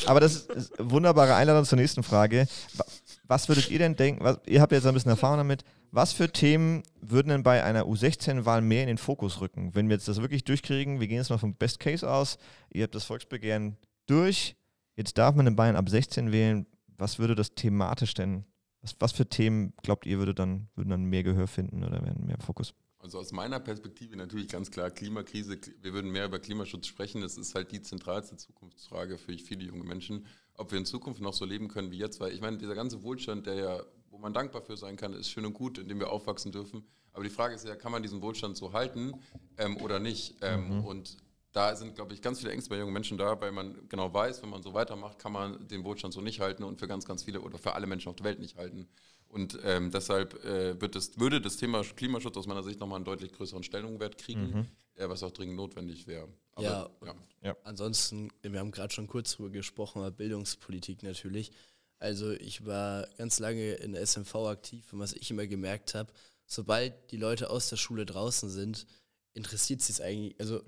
[0.06, 2.46] Aber das ist, wunderbare Einladung zur nächsten Frage.
[2.74, 2.84] Wa-
[3.26, 6.30] Was würdet ihr denn denken, was, ihr habt jetzt ein bisschen Erfahrung damit, was für
[6.30, 9.74] Themen würden denn bei einer U16-Wahl mehr in den Fokus rücken?
[9.74, 12.38] Wenn wir jetzt das wirklich durchkriegen, wir gehen jetzt mal vom Best Case aus,
[12.70, 13.76] ihr habt das Volksbegehren
[14.06, 14.56] durch,
[14.96, 16.66] jetzt darf man in Bayern ab 16 wählen,
[16.98, 18.44] was würde das thematisch denn,
[18.80, 22.26] was, was für Themen glaubt ihr würde dann, würden dann mehr Gehör finden oder werden
[22.26, 22.74] mehr Fokus?
[23.02, 25.54] Also aus meiner Perspektive natürlich ganz klar Klimakrise.
[25.54, 27.20] Kli- Wir würden mehr über Klimaschutz sprechen.
[27.20, 30.24] Das ist halt die zentralste Zukunftsfrage für viele junge Menschen,
[30.54, 32.20] ob wir in Zukunft noch so leben können wie jetzt.
[32.20, 35.30] Weil ich meine, dieser ganze Wohlstand, der ja, wo man dankbar für sein kann, ist
[35.30, 36.86] schön und gut, indem wir aufwachsen dürfen.
[37.12, 39.14] Aber die Frage ist ja, kann man diesen Wohlstand so halten
[39.58, 40.36] ähm, oder nicht?
[40.40, 41.16] Ähm, Und
[41.50, 44.42] da sind, glaube ich, ganz viele Ängste bei jungen Menschen da, weil man genau weiß,
[44.42, 47.24] wenn man so weitermacht, kann man den Wohlstand so nicht halten und für ganz, ganz
[47.24, 48.88] viele oder für alle Menschen auf der Welt nicht halten.
[49.32, 53.06] Und ähm, deshalb äh, wird es, würde das Thema Klimaschutz aus meiner Sicht nochmal einen
[53.06, 56.28] deutlich größeren Stellenwert kriegen, äh, was auch dringend notwendig wäre.
[56.52, 57.14] Aber, Ja.
[57.42, 57.56] ja.
[57.64, 61.50] Ansonsten, wir haben gerade schon kurz drüber gesprochen, aber Bildungspolitik natürlich.
[61.98, 66.12] Also ich war ganz lange in der SMV aktiv und was ich immer gemerkt habe,
[66.44, 68.86] sobald die Leute aus der Schule draußen sind,
[69.32, 70.60] interessiert sie es eigentlich, also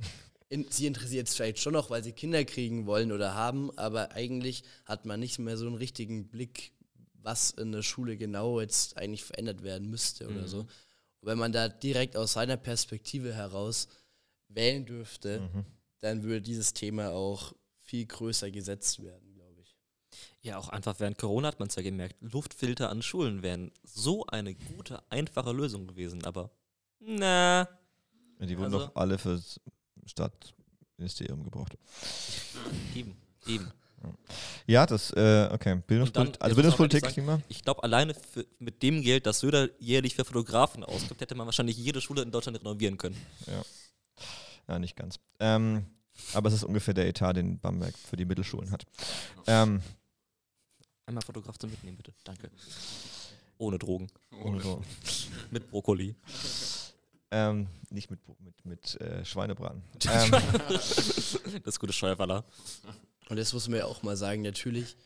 [0.48, 4.12] in, sie interessiert es vielleicht schon noch, weil sie Kinder kriegen wollen oder haben, aber
[4.12, 6.72] eigentlich hat man nicht mehr so einen richtigen Blick,
[7.24, 10.60] was in der Schule genau jetzt eigentlich verändert werden müsste oder so.
[10.60, 10.68] Und
[11.22, 13.88] wenn man da direkt aus seiner Perspektive heraus
[14.48, 15.48] wählen dürfte,
[16.00, 19.74] dann würde dieses Thema auch viel größer gesetzt werden, glaube ich.
[20.42, 24.26] Ja, auch einfach während Corona hat man es ja gemerkt, Luftfilter an Schulen wären so
[24.26, 26.50] eine gute, einfache Lösung gewesen, aber
[27.00, 27.66] na,
[28.40, 29.60] Ja, die wurden Also- doch alle fürs
[30.04, 31.78] Stadtministerium gebraucht.
[32.94, 33.16] eben,
[33.46, 33.72] eben.
[34.66, 35.80] Ja, das, äh, okay.
[35.86, 37.40] Bildungspolitik, jetzt also Bildungspolitik, Klima.
[37.48, 41.46] Ich glaube, alleine für, mit dem Geld, das Söder jährlich für Fotografen ausgibt, hätte man
[41.46, 43.16] wahrscheinlich jede Schule in Deutschland renovieren können.
[44.68, 45.18] Ja, nicht ganz.
[45.40, 45.86] Ähm,
[46.32, 48.84] aber es ist ungefähr der Etat, den Bamberg für die Mittelschulen hat.
[49.46, 49.82] Ähm,
[51.06, 52.14] Einmal Fotograf zum Mitnehmen, bitte.
[52.24, 52.50] Danke.
[53.58, 54.08] Ohne Drogen.
[54.42, 54.82] ohne so.
[55.50, 56.16] Mit Brokkoli.
[57.30, 59.82] ähm, nicht mit, mit, mit äh, Schweinebraten.
[60.10, 60.32] ähm,
[61.62, 62.44] Das gute Steuerfaller.
[63.28, 64.96] Und das muss man ja auch mal sagen, natürlich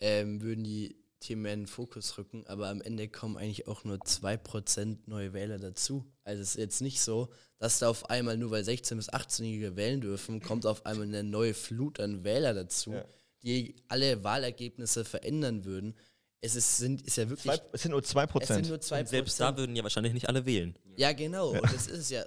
[0.00, 3.84] ähm, würden die Themen mehr in den Fokus rücken, aber am Ende kommen eigentlich auch
[3.84, 6.04] nur 2% neue Wähler dazu.
[6.24, 9.76] Also es ist jetzt nicht so, dass da auf einmal, nur weil 16- bis 18-Jährige
[9.76, 13.04] wählen dürfen, kommt auf einmal eine neue Flut an Wähler dazu, Ja.
[13.44, 15.94] die alle Wahlergebnisse verändern würden.
[16.40, 17.54] Es ist, sind, ist ja wirklich...
[17.54, 18.68] zwei, es sind nur 2 es sind Prozent.
[18.68, 19.00] nur 2%.
[19.00, 20.76] Und selbst da würden ja wahrscheinlich nicht alle wählen.
[20.96, 21.50] Ja, genau.
[21.52, 22.24] Und das ist es ja.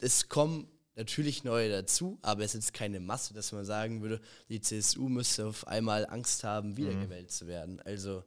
[0.00, 0.66] Es kommen
[0.98, 4.20] natürlich neue dazu, aber es ist jetzt keine Masse, dass man sagen würde,
[4.50, 7.80] die CSU müsste auf einmal Angst haben, wiedergewählt zu werden.
[7.84, 8.22] Also,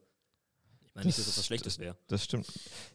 [0.83, 1.95] Ich meine nicht, dass Das- das was Schlechtes wäre.
[2.09, 2.47] Das stimmt.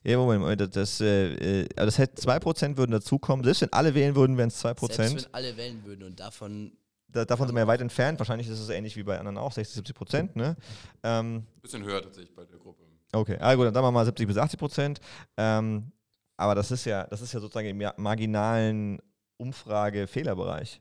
[0.04, 3.42] Ja, Moment, Moment, das, das, äh, äh, also das hätte 2% würden dazukommen.
[3.42, 5.08] Selbst wenn alle wählen würden, wären es 2%.
[5.08, 6.76] selbst wenn alle wählen würden und davon,
[7.08, 8.18] Da, davon sind wir ja weit entfernt.
[8.18, 10.36] Wahrscheinlich ist es ähnlich wie bei anderen auch, 60, 70 Prozent.
[10.36, 10.56] Ne?
[11.04, 12.82] Ähm, Bisschen höher tatsächlich bei der Gruppe.
[13.12, 15.00] okay, ah, gut, dann sagen wir mal 70 bis 80 Prozent.
[15.38, 15.90] Ähm,
[16.36, 19.00] aber das ist ja, das ist ja sozusagen im marginalen
[19.38, 20.80] Umfrage-Fehlerbereich.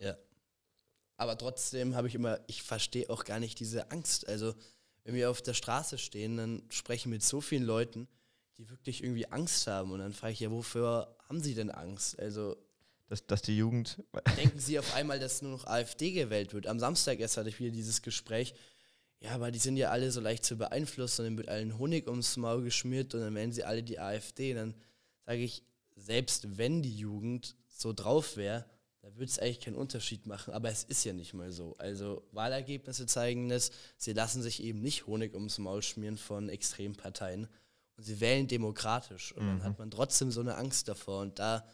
[0.00, 0.16] ja.
[1.16, 4.26] Aber trotzdem habe ich immer, ich verstehe auch gar nicht diese Angst.
[4.28, 4.54] Also,
[5.04, 8.08] wenn wir auf der Straße stehen, dann sprechen wir mit so vielen Leuten,
[8.58, 9.92] die wirklich irgendwie Angst haben.
[9.92, 12.18] Und dann frage ich ja, wofür haben sie denn Angst?
[12.18, 12.56] Also,
[13.06, 14.02] Dass, dass die Jugend.
[14.36, 16.66] denken Sie auf einmal, dass nur noch AfD gewählt wird.
[16.66, 18.54] Am Samstag erst hatte ich wieder dieses Gespräch.
[19.20, 22.08] Ja, aber die sind ja alle so leicht zu beeinflussen und dann wird allen Honig
[22.08, 24.50] ums Maul geschmiert und dann wählen sie alle die AfD.
[24.52, 24.74] Und dann
[25.24, 25.62] sage ich,
[25.94, 28.64] selbst wenn die Jugend so drauf wäre,
[29.00, 30.54] da würde es eigentlich keinen Unterschied machen.
[30.54, 31.74] Aber es ist ja nicht mal so.
[31.78, 36.94] Also Wahlergebnisse zeigen das, sie lassen sich eben nicht Honig ums Maul schmieren von extremen
[36.96, 37.48] Parteien.
[37.96, 39.32] Und sie wählen demokratisch.
[39.32, 41.20] Und dann hat man trotzdem so eine Angst davor.
[41.20, 41.66] Und da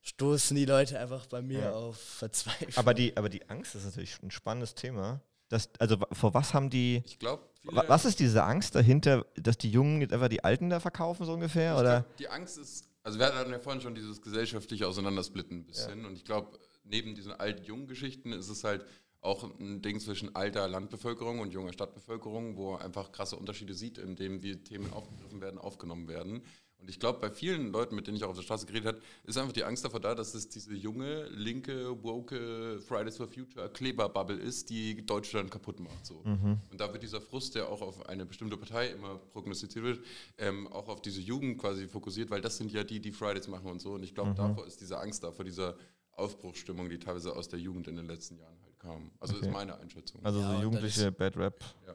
[0.00, 1.72] stoßen die Leute einfach bei mir Ja.
[1.74, 2.72] auf Verzweiflung.
[2.76, 5.20] Aber die, aber die Angst ist natürlich ein spannendes Thema.
[5.48, 7.02] Das, also vor was haben die.
[7.06, 10.70] Ich glaube, wa- Was ist diese Angst dahinter, dass die Jungen jetzt einfach die Alten
[10.70, 11.78] da verkaufen, so ungefähr?
[11.78, 12.04] Oder?
[12.18, 16.14] Die Angst ist, also wir hatten ja vorhin schon dieses gesellschaftliche Auseinandersplitten ein bisschen und
[16.14, 18.84] ich glaube, neben diesen alt-jung-Geschichten ist es halt
[19.22, 23.96] auch ein Ding zwischen alter Landbevölkerung und junger Stadtbevölkerung, wo er einfach krasse Unterschiede sieht,
[23.96, 26.42] indem wie Themen aufgegriffen werden, aufgenommen werden.
[26.80, 29.00] Und ich glaube, bei vielen Leuten, mit denen ich auch auf der Straße geredet habe,
[29.24, 33.68] ist einfach die Angst davor da, dass es diese junge, linke, woke Fridays for Future
[33.68, 36.06] Kleberbubble ist, die Deutschland kaputt macht.
[36.06, 36.22] So.
[36.24, 36.58] Mhm.
[36.70, 40.00] Und da wird dieser Frust, der auch auf eine bestimmte Partei immer prognostiziert wird,
[40.38, 43.70] ähm, auch auf diese Jugend quasi fokussiert, weil das sind ja die, die Fridays machen
[43.70, 43.92] und so.
[43.94, 44.36] Und ich glaube, Mhm.
[44.36, 45.76] davor ist diese Angst da, vor dieser
[46.12, 49.10] Aufbruchsstimmung, die teilweise aus der Jugend in den letzten Jahren halt kam.
[49.20, 49.46] Also Okay.
[49.46, 50.20] ist meine Einschätzung.
[50.24, 51.60] Also Ja, so jugendliche Bad Rap.
[51.86, 51.94] ja.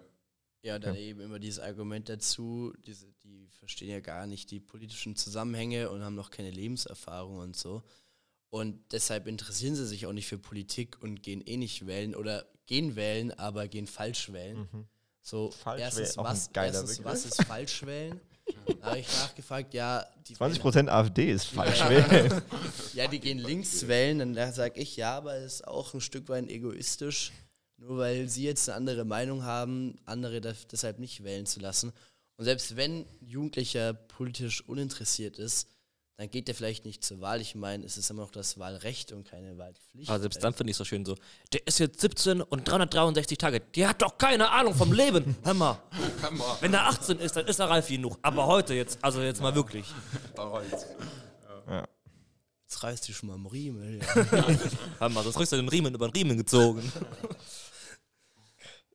[0.64, 5.18] Ja, dann eben immer dieses Argument dazu, diese, die verstehen ja gar nicht die politischen
[5.18, 7.84] Zusammenhänge und haben noch keine Lebenserfahrung und so.
[8.50, 12.46] Und deshalb interessieren sie sich auch nicht für Politik und gehen eh nicht wählen oder
[12.66, 14.88] gehen wählen, aber gehen falsch wählen.
[15.22, 15.52] So, Mhm.
[15.52, 18.20] Falsch erstens, wählen, auch ein was, geiler erstens was ist falsch wählen?
[18.82, 21.80] Da habe ich nachgefragt, ja, die 20% AfD ist falsch.
[21.80, 21.90] Ja.
[21.90, 22.42] wählen.
[22.94, 26.28] ja, die gehen links wählen, dann sage ich, ja, aber es ist auch ein Stück
[26.28, 27.32] weit egoistisch,
[27.84, 31.92] nur weil sie jetzt eine andere Meinung haben, andere deshalb nicht wählen zu lassen.
[32.38, 35.68] Und selbst wenn Jugendlicher politisch uninteressiert ist,
[36.18, 37.42] dann geht er vielleicht nicht zur Wahl.
[37.42, 40.10] Ich meine, es ist immer noch das Wahlrecht und keine Wahlpflicht.
[40.10, 41.16] Aber selbst dann finde ich es so schön so,
[41.52, 45.36] der ist jetzt 17 und 363 Tage, der hat doch keine Ahnung vom Leben.
[45.44, 45.82] Hör mal,
[46.22, 46.58] Hammer.
[46.62, 48.18] wenn er 18 ist, dann ist er reif genug.
[48.22, 49.86] Aber heute jetzt, also jetzt mal wirklich.
[52.74, 54.00] Jetzt reißt die schon mal am Riemen.
[54.00, 54.16] Ja.
[55.00, 56.92] Hör mal, sonst kriegst du den Riemen über den Riemen gezogen.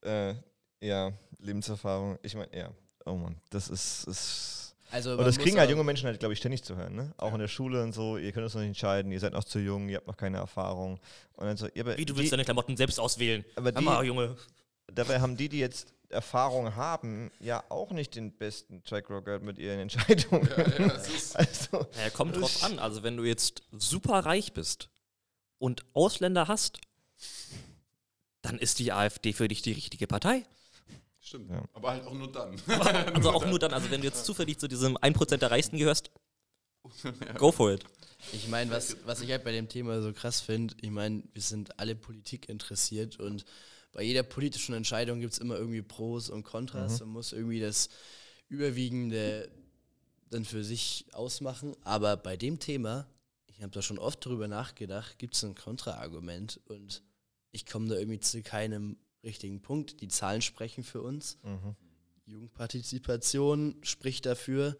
[0.08, 0.34] Äh,
[0.80, 2.18] ja, Lebenserfahrung.
[2.22, 2.70] Ich meine, ja.
[3.04, 4.04] Oh Mann, das ist.
[4.06, 6.94] ist Also und das kriegen halt junge Menschen halt, glaube ich, ständig zu hören.
[6.94, 7.12] Ne?
[7.16, 8.18] Auch in der Schule und so.
[8.18, 9.10] Ihr könnt es noch nicht entscheiden.
[9.12, 9.88] Ihr seid noch zu jung.
[9.88, 10.98] Ihr habt noch keine Erfahrung.
[11.34, 13.44] Und dann so, ja, aber Wie, du die, willst deine Klamotten selbst auswählen.
[13.56, 14.36] Aber mal, die- Junge.
[14.92, 19.58] dabei haben die, die jetzt Erfahrung haben, ja auch nicht den besten Track Record mit
[19.58, 20.48] ihren Entscheidungen.
[21.34, 22.78] also, Naja, kommt drauf an.
[22.78, 24.88] Also wenn du jetzt super reich bist
[25.58, 26.78] und Ausländer hast,
[28.42, 30.44] dann ist die AfD für dich die richtige Partei.
[31.20, 31.50] Stimmt.
[31.50, 31.62] Ja.
[31.72, 32.60] Aber halt auch nur dann.
[33.14, 36.10] Also auch nur dann, also wenn du jetzt zufällig zu diesem 1% der Reichsten gehörst,
[37.38, 37.84] go for it.
[38.32, 41.42] Ich meine, was, was ich halt bei dem Thema so krass finde, ich meine, wir
[41.42, 43.44] sind alle Politik interessiert und
[43.92, 47.88] bei jeder politischen Entscheidung gibt es immer irgendwie Pros und Kontras und muss irgendwie das
[48.48, 49.50] Überwiegende
[50.30, 51.74] dann für sich ausmachen.
[51.84, 53.06] Aber bei dem Thema,
[53.46, 57.02] ich habe da schon oft drüber nachgedacht, gibt es ein Kontraargument und
[57.50, 60.00] ich komme da irgendwie zu keinem richtigen Punkt.
[60.00, 61.38] Die Zahlen sprechen für uns.
[61.42, 61.76] mhm.
[62.26, 64.76] Jugendpartizipation spricht dafür.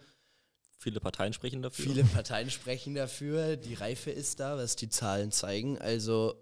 [0.78, 1.84] Viele Parteien sprechen dafür.
[1.84, 5.78] Viele Parteien sprechen dafür, die Reife ist da, was die Zahlen zeigen.
[5.78, 6.34] Also,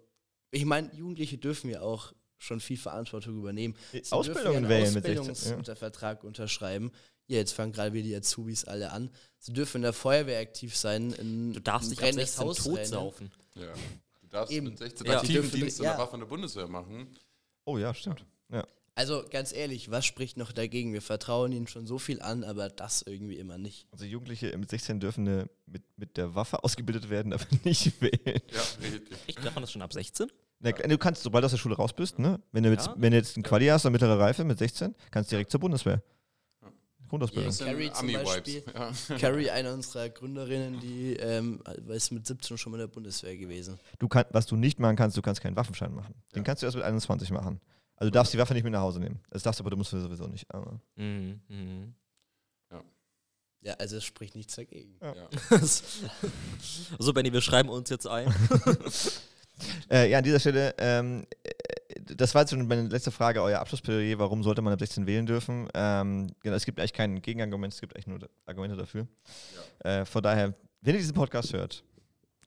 [0.50, 3.76] ich meine, Jugendliche dürfen ja auch schon viel Verantwortung übernehmen.
[3.92, 5.20] Sie dürfen Ausbildungen einen wählen mit 16, ja.
[5.20, 6.92] Ausbildungsuntervertrag unterschreiben.
[7.28, 9.10] Ja, jetzt fangen gerade wieder die Azubis alle an.
[9.38, 11.12] Sie dürfen in der Feuerwehr aktiv sein.
[11.14, 12.86] In Du darfst in dich ab brennendes 16 Haus tot rennen.
[12.86, 13.30] saufen.
[13.54, 13.72] Ja.
[14.36, 14.66] Du darfst Eben.
[14.66, 15.18] mit 16 Ja.
[15.18, 15.92] aktiven Dienst in ja.
[15.92, 17.08] der Waffe und der Bundeswehr machen.
[17.64, 18.24] Oh ja, stimmt.
[18.52, 18.66] Ja.
[18.94, 20.92] Also ganz ehrlich, was spricht noch dagegen?
[20.92, 23.86] Wir vertrauen ihnen schon so viel an, aber das irgendwie immer nicht.
[23.92, 28.40] Also Jugendliche mit 16 dürfen eine, mit, mit der Waffe ausgebildet werden, aber nicht wählen.
[28.52, 29.16] Ja, richtig.
[29.26, 30.30] Ich darf man das schon ab 16?
[30.60, 32.38] Na, Du kannst, sobald du aus der Schule raus bist, ne?
[32.52, 32.94] wenn, du jetzt, Ja?
[32.98, 35.60] wenn du jetzt ein Quali hast, eine mittlere Reife mit 16, kannst du direkt zur
[35.60, 36.02] Bundeswehr.
[37.08, 37.52] Grundausbildung.
[37.52, 38.12] Ja, Carrie zum.
[38.12, 38.62] Beispiel.
[38.74, 38.92] Ja.
[39.18, 43.78] Carrie, eine unserer Gründerinnen, die ähm, ist mit 17 schon mal in der Bundeswehr gewesen.
[43.98, 46.14] Du kann, was du nicht machen kannst, du kannst keinen Waffenschein machen.
[46.34, 47.60] Den kannst du erst mit 21 machen.
[47.96, 49.20] Also du darfst die Waffe nicht mit nach Hause nehmen.
[49.30, 50.46] Das darfst du, aber du musst du sowieso nicht.
[50.52, 51.40] Aber Mhm.
[51.48, 51.94] Mhm.
[53.66, 54.96] Ja, also es spricht nichts dagegen.
[55.02, 55.12] Ja.
[57.00, 58.32] so, Benny, wir schreiben uns jetzt ein.
[59.90, 61.50] Äh, ja, an dieser Stelle, ähm, äh,
[62.06, 65.68] das war jetzt meine letzte Frage, euer Abschlussplädoyer, warum sollte man ab 16 wählen dürfen?
[65.74, 69.06] Ähm, genau, es gibt eigentlich kein Gegenargument, es gibt eigentlich nur Argumente dafür.
[69.80, 71.84] Äh, von daher, wenn ihr diesen Podcast hört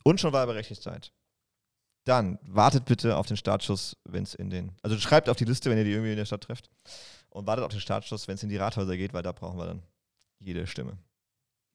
[0.03, 1.11] und schon wahlberechtigt seid,
[2.05, 5.69] dann wartet bitte auf den Startschuss, wenn es in den, also schreibt auf die Liste,
[5.69, 6.69] wenn ihr die irgendwie in der Stadt trefft
[7.29, 9.65] und wartet auf den Startschuss, wenn es in die Rathäuser geht, weil da brauchen wir
[9.65, 9.83] dann
[10.39, 10.97] jede Stimme.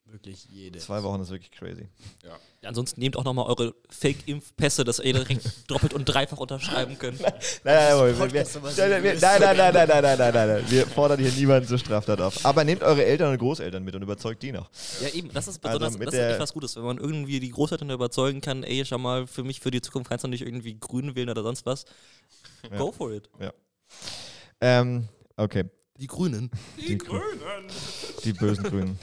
[0.06, 0.78] Wirklich jede.
[0.78, 1.88] Zwei Wochen ist wirklich crazy.
[2.22, 2.38] Ja,
[2.68, 7.20] ansonsten nehmt auch nochmal eure Fake-Impfpässe, dass ihr direkt doppelt und dreifach unterschreiben könnt.
[7.20, 7.32] Nein,
[7.64, 10.64] nein, nein, wir, wir, nein, nein, nein, nein, nein, nein, nein, nein, nein.
[10.70, 12.44] Wir fordern hier niemanden zur Straftat auf.
[12.44, 14.70] Aber nehmt eure Eltern und Großeltern mit und überzeugt die noch.
[15.00, 16.98] Ja, eben, das ist Also besonders, mit das ist der- echt was Gutes, wenn man
[16.98, 20.28] irgendwie die Großeltern überzeugen kann, ey, schau mal, für mich, für die Zukunft kannst du
[20.28, 21.86] nicht irgendwie grün wählen oder sonst was.
[22.70, 22.76] Ja.
[22.78, 23.28] Go for it.
[24.60, 25.64] Ähm, okay,
[25.98, 26.50] Die Grünen.
[26.78, 27.22] die, Grünen.
[28.24, 28.98] Die bösen Grünen.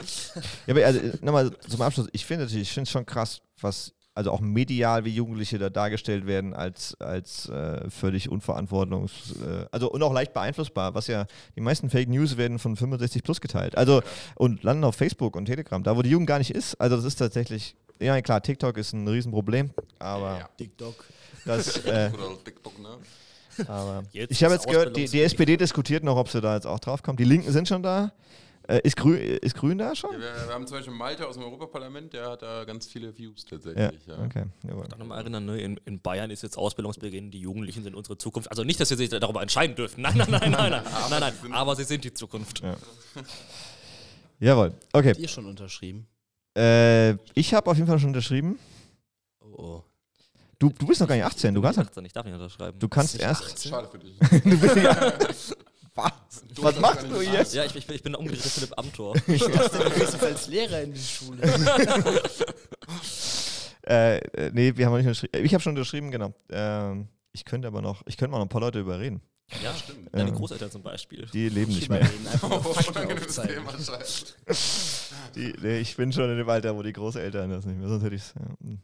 [0.66, 2.08] Ja, aber also, nochmal zum Abschluss.
[2.12, 5.70] Ich finde natürlich, ich finde es schon krass, was, also auch medial, wie Jugendliche da
[5.70, 11.26] dargestellt werden, als, als äh, völlig unverantwortungs-, äh, also und auch leicht beeinflussbar, was ja,
[11.56, 13.76] die meisten Fake News werden von 65 plus geteilt.
[13.78, 14.02] Also,
[14.34, 16.74] und landen auf Facebook und Telegram, da wo die Jugend gar nicht ist.
[16.80, 20.48] Also, das ist tatsächlich, ja klar, TikTok ist ein Riesenproblem, aber Ja.
[20.58, 21.04] TikTok.
[21.46, 22.98] das, äh, Oder TikTok, ne?
[23.66, 25.22] aber Jetzt ich habe jetzt gehört, die, die.
[25.22, 27.20] SPD diskutiert noch, ob sie da jetzt auch drauf kommt.
[27.20, 28.12] Die Linken sind schon da.
[28.68, 30.12] Äh, ist, Grün, ist Grün da schon?
[30.12, 33.16] Ja, wir, wir haben zum Beispiel Malte aus dem Europaparlament, der hat da ganz viele
[33.16, 34.06] Views Ja, tatsächlich.
[34.06, 34.44] Ja, okay.
[34.66, 34.86] Jawohl.
[34.88, 35.60] Dann nochmal erinnern, ne?
[35.60, 38.50] in, in Bayern ist jetzt Ausbildungsbeginn, die Jugendlichen sind unsere Zukunft.
[38.50, 40.02] Also nicht, dass wir sich darüber entscheiden dürfen.
[40.02, 41.52] Nein, nein, nein, nein, nein, nein, nein.
[41.52, 42.60] Aber sie sind die Zukunft.
[42.62, 42.76] Ja.
[44.38, 44.72] Jawohl.
[44.92, 45.10] Okay.
[45.10, 46.06] Habt ihr schon unterschrieben?
[46.56, 48.58] Äh, ich habe auf jeden Fall schon unterschrieben.
[49.40, 49.82] Oh, oh.
[50.58, 51.54] Du, du bist noch gar nicht 18.
[51.54, 52.78] Du kannst, halt- 18, ich darf nicht unterschreiben.
[52.78, 53.42] du kannst erst.
[53.42, 53.70] 18?
[53.70, 54.16] Schade für dich.
[54.44, 55.12] Du bist ja,
[55.94, 56.12] was?
[56.54, 57.38] Du Was machst du nicht hier?
[57.40, 57.52] gesagt.
[57.54, 59.14] ja, ich, ich, ich bin der umgedrehte Philipp Amthor.
[59.14, 61.40] Du gehst als Lehrer in die Schule.
[63.84, 65.44] Äh, äh, nee, wir haben noch nicht unterschrieben.
[65.44, 66.32] Ich habe schon unterschrieben, genau.
[66.50, 69.20] Ähm, ich könnte aber noch, ich könnte mal noch ein paar Leute überreden.
[69.62, 70.08] Ja, stimmt.
[70.12, 71.26] Deine Ähm, Großeltern zum Beispiel.
[71.32, 72.08] Die leben nicht mehr.
[72.42, 72.58] Oh.
[72.72, 74.26] Thema, scheiße.
[75.34, 78.04] Die, nee, ich bin schon in dem Alter, wo die Großeltern das nicht mehr, sonst
[78.04, 78.34] hätte ich es.
[78.34, 78.42] Ja.
[78.66, 78.78] hm.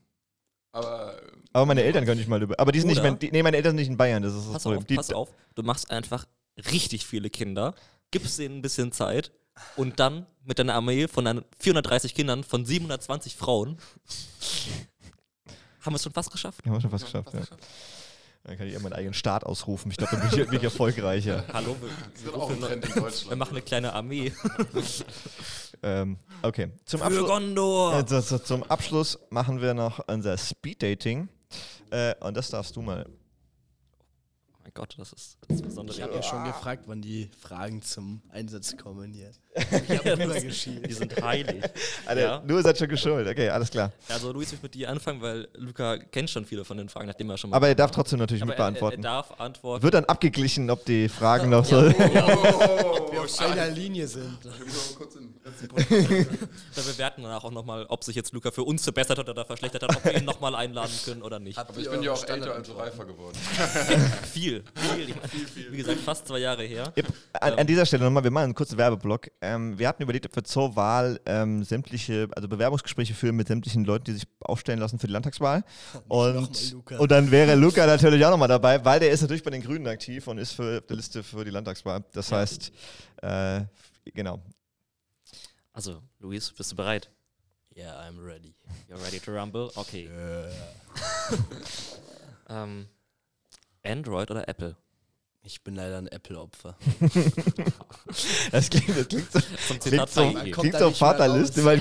[0.73, 2.59] Aber äh, Aber meine Eltern können nicht mal über.
[2.59, 3.19] Aber die sind nicht Oder- mehr.
[3.19, 4.79] Die, nee, meine Eltern sind nicht in Bayern, das ist das Pass Problem.
[4.81, 5.29] auf, Die, pass auf.
[5.55, 6.27] Du machst einfach
[6.73, 7.75] richtig viele Kinder,
[8.11, 9.33] gibst denen ein bisschen Zeit
[9.77, 13.79] und dann mit deiner Armee von deinen 430 Kindern von 720 Frauen
[15.81, 16.65] haben wir es schon fast geschafft.
[16.65, 17.41] Haben wir schon fast geschafft, ja.
[18.45, 19.91] Dann kann ich ja meinen eigenen Staat ausrufen.
[19.91, 21.45] Ich glaube, dann bin ich, bin ich erfolgreicher.
[21.53, 23.29] Hallo, wir, in Deutschland.
[23.31, 24.33] wir machen eine kleine Armee.
[25.81, 26.73] Ähm, okay.
[26.87, 28.01] Zum Abschluss, Gondor!
[28.01, 31.29] äh, zu- zu- zum Abschluss machen wir noch unser Speed-Dating.
[31.91, 33.07] Äh, und das darfst du mal.
[34.69, 35.97] Oh mein Gott, das ist das Besondere.
[35.97, 39.31] Ich habe ja schon gefragt, wann die Fragen zum Einsatz kommen hier.
[39.57, 40.87] Ich habe rübergeschielt.
[40.87, 41.65] Die sind heilig.
[42.07, 42.39] Alter, Ja.
[42.47, 43.27] du seid schon geschult.
[43.27, 43.93] Okay, alles klar.
[44.09, 47.31] Also Luis, ich mit dir anfangen, weil Luca kennt schon viele von den Fragen, nachdem
[47.31, 47.57] er schon mal.
[47.57, 49.03] Aber er darf trotzdem natürlich Aber mit er, er, er beantworten.
[49.03, 49.83] darf antworten.
[49.83, 51.77] Wird dann abgeglichen, ob die Fragen noch so.
[51.79, 53.47] Oh, Wir auf scheiße.
[53.47, 54.39] einer Linie sind.
[55.89, 59.83] Wir bewerten danach auch nochmal, ob sich jetzt Luca für uns verbessert hat oder verschlechtert
[59.83, 61.59] hat, ob wir ihn nochmal einladen können oder nicht.
[61.59, 63.37] Aber ich bin ja auch älter, also reifer geworden.
[64.33, 66.93] Viel, viel, viel, Wie gesagt, fast zwei Jahre her.
[66.97, 67.13] Yep.
[67.35, 69.29] An, an dieser Stelle nochmal, wir machen einen kurzen Werbeblock.
[69.41, 73.85] Ähm, wir hatten überlegt, ob wir zur Wahl ähm, sämtliche, also Bewerbungsgespräche führen mit sämtlichen
[73.85, 75.65] Leuten, die sich aufstellen lassen für die Landtagswahl.
[76.09, 79.63] Und, und dann wäre Luca natürlich auch nochmal dabei, weil der ist natürlich bei den
[79.63, 82.05] Grünen aktiv und ist für der Liste für die Landtagswahl.
[82.13, 82.73] Das heißt,
[83.23, 83.63] äh,
[84.15, 84.43] genau.
[85.73, 87.11] Also, Luis, bist du bereit?
[87.77, 88.57] Yeah, I'm ready.
[88.89, 89.71] You're ready to rumble?
[89.77, 90.09] Okay.
[92.49, 92.87] Ähm,
[93.85, 94.77] Android oder Apple?
[95.43, 96.77] Ich bin leider ein Apple-Opfer.
[98.51, 100.53] Das klingt, das klingt so, Zum klingt Zitat so, freigegeben.
[100.53, 101.67] kommt klingt da so nicht Vaterliste, raus.
[101.67, 101.79] weil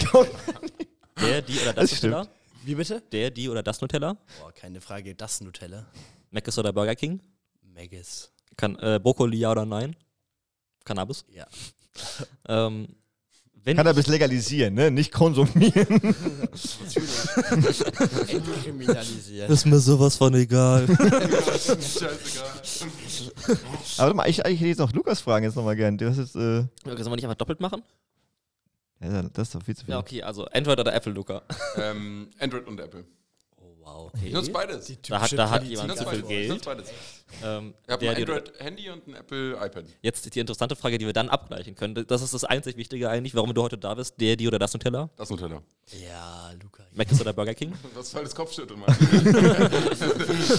[1.21, 2.13] Der, die oder Das das, stimmt.
[2.13, 2.31] Nutella?
[2.63, 3.01] Wie bitte?
[3.11, 4.17] Der, die oder das Nutella?
[4.41, 5.15] Boah, keine Frage.
[5.15, 5.85] Das Nutella.
[6.31, 7.21] Mc's oder Burger King?
[7.61, 8.31] Maggis.
[8.57, 9.95] Kann, äh, Brokkoli ja oder nein?
[10.83, 11.25] Cannabis?
[11.29, 11.47] Ja.
[12.47, 12.87] Ähm,
[13.67, 14.89] wenn Cannabis legalisieren, ne?
[14.89, 15.99] nicht konsumieren.
[18.29, 19.49] Entkriminalisiert.
[19.53, 20.87] ist mir sowas von egal.
[20.87, 22.07] Scheißegal.
[23.97, 25.99] Aber warte mal, ich eigentlich hätte jetzt noch Lukas fragen jetzt nochmal gern.
[25.99, 27.83] Äh, Sollen wir nicht einfach doppelt machen?
[29.01, 29.91] ja, das ist doch viel zu viel.
[29.91, 31.41] Ja, okay, also Android oder Apple, Luca?
[31.75, 33.03] ähm, Android und Apple.
[33.87, 34.11] Wow.
[34.13, 34.27] Okay.
[34.27, 34.85] Ich nutze beides.
[34.87, 36.67] Die Da hat- da hat Ich jemand nutze zu viel Geld.
[37.43, 39.83] Ähm, Ich habe ein Android-Handy und ein Apple iPad.
[40.01, 42.05] jetzt die interessante Frage, die wir dann abgleichen können.
[42.07, 44.15] Das ist das einzig Wichtige eigentlich, warum du heute da bist.
[44.19, 45.09] Der, die oder das Nutella?
[45.17, 45.61] Das Nutella.
[46.05, 46.83] Ja, Luca.
[46.93, 47.73] Mc's oder Burger King?
[47.95, 48.95] Was soll das Kopfschütteln, Mann?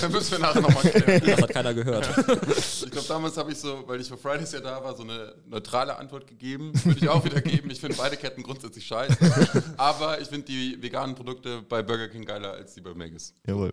[0.00, 1.22] Dann müssen wir nachher nochmal klären.
[1.26, 2.08] Das hat keiner gehört.
[2.48, 5.34] Ich glaube, damals habe ich so, weil ich für Fridays ja da war, so eine
[5.46, 6.72] neutrale Antwort gegeben.
[6.84, 7.70] Würde ich auch wieder geben.
[7.70, 9.64] Ich finde beide Ketten grundsätzlich scheiße.
[9.76, 13.34] Aber ich finde die veganen Produkte bei Burger King geiler als die bei Maggis.
[13.46, 13.72] Jawohl.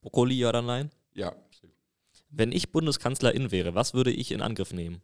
[0.00, 0.90] Brokkoli ja oder nein?
[1.14, 1.32] Ja.
[2.30, 5.00] Wenn ich Bundeskanzlerin wäre, was würde ich in Angriff nehmen?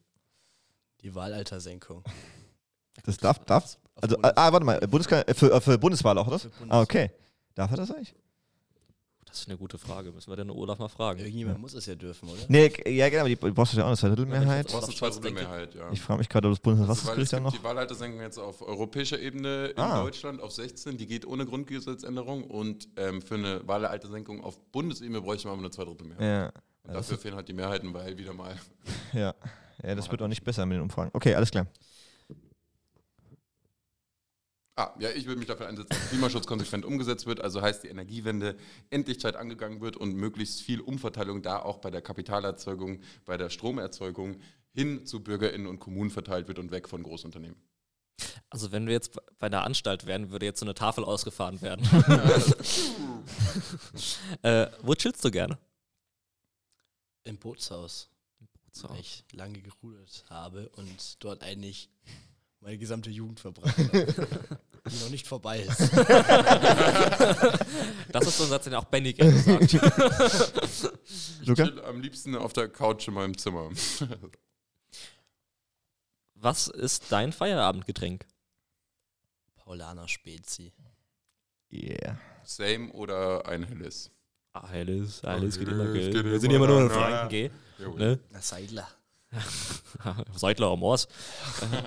[1.03, 2.05] Die Wahlaltersenkung.
[3.05, 3.78] Das darf, darf.
[3.95, 6.41] Also, ah, warte mal, Bundeskan äh, für, äh, für Bundeswahl auch, oder?
[6.41, 7.12] Für Ah, okay.
[7.55, 8.12] Darf er das eigentlich?
[9.39, 10.11] Das ist eine gute Frage.
[10.11, 11.20] Müssen wir den Olaf mal fragen.
[11.20, 12.41] Irgendjemand muss es ja dürfen, oder?
[12.49, 14.66] Nee, ja, genau, aber die brauchst du ja auch eine Zweidrittelmehrheit.
[14.68, 15.93] Du brauchst eine Scholz Zweidrittelmehrheit, ja.
[15.93, 17.53] Ich frage mich gerade, ob das Bundeswahl Also, ja gibt noch.
[17.53, 20.03] die Wahlleitersenkung jetzt auf europäischer Ebene in Ah.
[20.03, 25.47] Deutschland auf 16, die geht ohne Grundgesetzänderung und ähm, für eine Wahlaltersenkung auf Bundesebene bräuchte
[25.47, 26.20] man aber eine Zweidrittelmehrheit.
[26.24, 28.57] Ja, Und dafür fehlen halt die Mehrheiten, weil wieder mal.
[29.12, 29.34] ja.
[29.84, 31.11] Ja, das wird auch nicht besser mit den Umfragen.
[31.14, 31.68] Okay, alles klar.
[34.79, 37.89] Ah, ja, ich würde mich dafür einsetzen, dass Klimaschutz konsequent umgesetzt wird, also heißt die
[37.89, 38.57] Energiewende
[38.91, 43.51] endlich Zeit angegangen wird und möglichst viel Umverteilung da auch bei der Kapitalerzeugung, bei der
[43.51, 47.61] Stromerzeugung hin zu BürgerInnen und Kommunen verteilt wird und weg von Großunternehmen.
[48.51, 51.85] Also wenn wir jetzt bei einer Anstalt wären, würde jetzt so eine Tafel ausgefahren werden.
[54.43, 55.59] äh, wo chillst du gerne?
[57.24, 58.11] Im Bootshaus,
[58.70, 58.91] So.
[58.91, 61.91] weil ich lange gerudert habe und dort eigentlich
[62.61, 64.59] meine gesamte Jugend verbracht habe.
[64.89, 65.80] die noch nicht vorbei ist.
[68.11, 69.74] Das ist so ein Satz, den auch Benny gerne sagt.
[69.74, 71.64] Ich Luca?
[71.64, 73.70] chill am liebsten auf der Couch in meinem Zimmer.
[76.34, 78.26] Was ist dein Feierabendgetränk?
[79.57, 80.72] Paulaner Spezi.
[81.70, 82.18] Yeah.
[82.45, 84.11] Same oder ein helles?
[84.53, 86.11] Ah, helles, helles geht immer, gell?
[86.11, 87.51] geht Wir sind immer, nur in Franken, gell?
[87.97, 88.18] Ne?
[88.30, 88.89] Na, Seidler.
[90.34, 91.07] Seidler am Moors.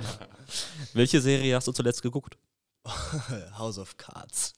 [0.94, 2.38] Welche Serie hast du zuletzt geguckt?
[3.58, 4.54] House of Cards.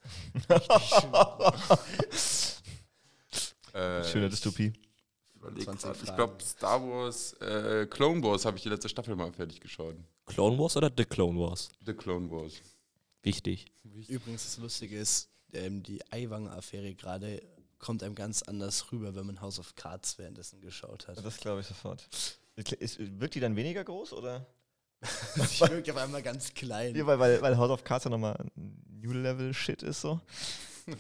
[3.73, 4.71] Äh, Schöne Dystopie.
[5.33, 5.95] überleg 20 grad.
[5.97, 6.15] Ich Fragen.
[6.15, 9.95] glaube, Star Wars, äh, Clone Wars habe ich die letzte Staffel mal fertig geschaut.
[10.27, 11.69] Clone Wars oder The Clone Wars?
[11.83, 12.61] The Clone Wars.
[13.23, 13.65] Wichtig.
[13.83, 17.41] Übrigens, das Lustige ist, ähm, die Eiwanger-Affäre gerade
[17.79, 21.23] kommt einem ganz anders rüber, wenn man House of Cards währenddessen geschaut hat.
[21.25, 22.07] Das glaube ich sofort.
[22.55, 24.45] Ist, wirkt die dann weniger groß oder?
[25.35, 26.95] Sie wirkt auf einmal ganz klein.
[26.95, 30.19] Ja, weil, weil, weil House of Cards ja nochmal ein New-Level-Shit ist so.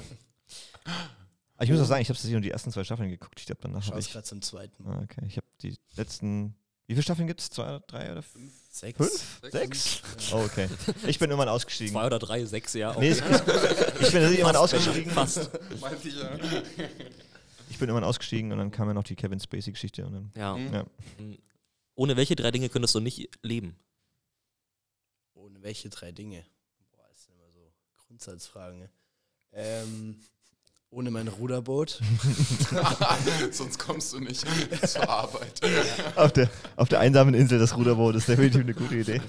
[1.55, 3.39] Aber ich muss auch sagen, ich habe tatsächlich nur die ersten zwei Staffeln geguckt.
[3.39, 4.11] Ich glaube, danach habe ich.
[4.11, 4.85] gerade zum zweiten.
[4.87, 6.55] Ah, okay, ich habe die letzten.
[6.87, 7.49] Wie viele Staffeln gibt es?
[7.49, 8.51] Zwei, drei oder fünf?
[8.69, 8.97] Sechs.
[8.97, 9.51] Fünf?
[9.53, 10.01] Sechs?
[10.33, 10.67] Oh, okay.
[11.07, 11.93] Ich bin irgendwann ausgestiegen.
[11.93, 12.93] Zwei oder drei, sechs, ja.
[12.99, 15.09] Nee, es, es, ich bin irgendwann ausgestiegen.
[15.11, 15.49] Fast.
[15.79, 16.29] Meinte ich ja.
[17.69, 20.05] Ich bin irgendwann ausgestiegen und dann kam ja noch die Kevin Spacey-Geschichte.
[20.05, 20.55] und dann- Ja.
[20.55, 20.73] Mhm.
[20.73, 20.85] Ja.
[21.95, 23.75] Ohne welche drei Dinge könntest du nicht leben?
[25.63, 26.43] Welche drei Dinge?
[26.91, 27.71] Boah, das sind immer so
[28.05, 28.79] Grundsatzfragen.
[28.79, 28.89] ne?
[29.53, 30.19] Ähm,
[30.89, 32.01] ohne mein Ruderboot.
[33.51, 34.45] Sonst kommst du nicht
[34.87, 35.61] zur Arbeit.
[36.17, 39.21] Auf, der, auf der einsamen Insel das Ruderboot ist definitiv eine gute Idee.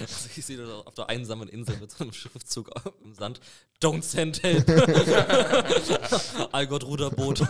[0.00, 2.70] Also ich sehe das auf der einsamen Insel mit so einem Schriftzug
[3.02, 3.40] im Sand.
[3.82, 4.66] Don't send help.
[6.52, 7.40] Allgott Ruderboot.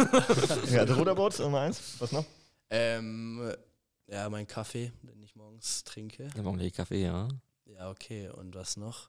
[0.71, 1.81] Ja, also Ruderboot, Nummer eins.
[1.99, 2.25] Was noch?
[2.71, 3.53] Ähm,
[4.07, 6.31] ja, mein Kaffee, den ich morgens trinke.
[6.35, 7.29] Ja, morgen gleich Kaffee, ja.
[7.83, 8.29] Ja, okay.
[8.29, 9.09] Und was noch?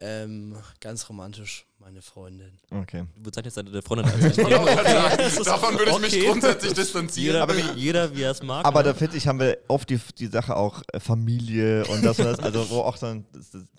[0.00, 2.58] Ähm, ganz romantisch, meine Freundin.
[2.70, 3.04] Okay.
[3.14, 6.26] Du bezeichnest deine Freundin als Davon würde ich mich Okay.
[6.26, 7.46] grundsätzlich distanzieren.
[7.48, 8.64] jeder, wie, jeder, wie er es mag.
[8.64, 12.18] Aber da finde ich, haben wir oft die, die Sache auch äh, Familie und das
[12.18, 13.24] und das, also wo auch dann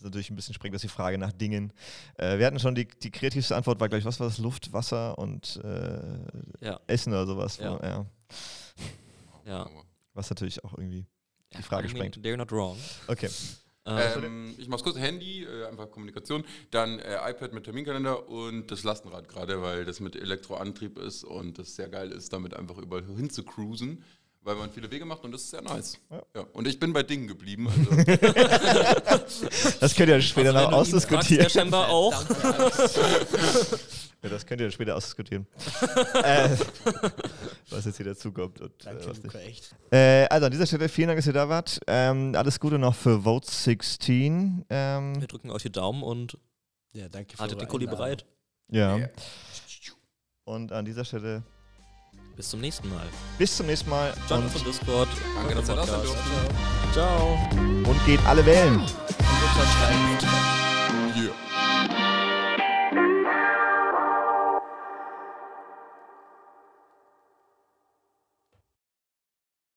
[0.02, 1.74] natürlich ein bisschen springt, das ist die Frage nach Dingen.
[2.18, 4.38] Äh, wir hatten schon die, die kreativste Antwort, war gleich, was war das?
[4.38, 6.80] Luft, Wasser und äh, Ja.
[6.88, 7.58] Essen oder sowas.
[7.58, 7.72] Ja.
[7.74, 8.06] Wo, ja.
[9.46, 9.70] ja.
[10.14, 11.06] Was natürlich auch irgendwie
[11.58, 12.18] die Frage I mean, sprengt.
[12.26, 12.78] They're not wrong.
[13.08, 13.30] Okay.
[13.86, 18.72] Ähm, Ähm, ich mach's kurz, Handy, äh, einfach Kommunikation, dann äh, iPad mit Terminkalender und
[18.72, 22.78] das Lastenrad gerade, weil das mit Elektroantrieb ist und das sehr geil ist, damit einfach
[22.78, 24.04] überall hin zu cruisen,
[24.46, 25.98] weil man viele Wege macht und das ist sehr nice.
[26.10, 26.22] Ja.
[26.36, 26.46] Ja.
[26.54, 27.68] Und ich bin bei Dingen geblieben.
[27.68, 27.90] Also,
[29.80, 31.44] Das könnt ihr dann später also noch ihn fragst, ausdiskutieren.
[31.44, 32.14] der scheinbar auch.
[34.22, 35.48] Ja, das könnt ihr dann später ausdiskutieren.
[36.24, 36.50] äh,
[37.70, 38.62] was jetzt hier dazukommt.
[38.62, 39.34] Und, äh, Danke, was nicht.
[39.34, 39.76] Luca, echt.
[39.92, 41.80] Äh, also an dieser Stelle vielen Dank, dass ihr da wart.
[41.88, 44.66] Ähm, alles Gute noch für Vote 16.
[44.70, 46.38] Ähm, Wir drücken euch die Daumen und
[46.94, 48.26] Ja, danke für haltet den Kuli bereit.
[48.70, 49.00] ja.
[50.48, 51.42] Und an dieser Stelle
[52.36, 53.08] Bis zum nächsten Mal.
[53.38, 54.14] bis zum nächsten Mal.
[54.28, 55.08] Ciao Und, von Discord.
[55.36, 56.06] danke, dass ihr da seid.
[56.94, 57.38] Ciao.
[57.56, 58.80] und geht alle wählen.
[58.80, 60.65] Und.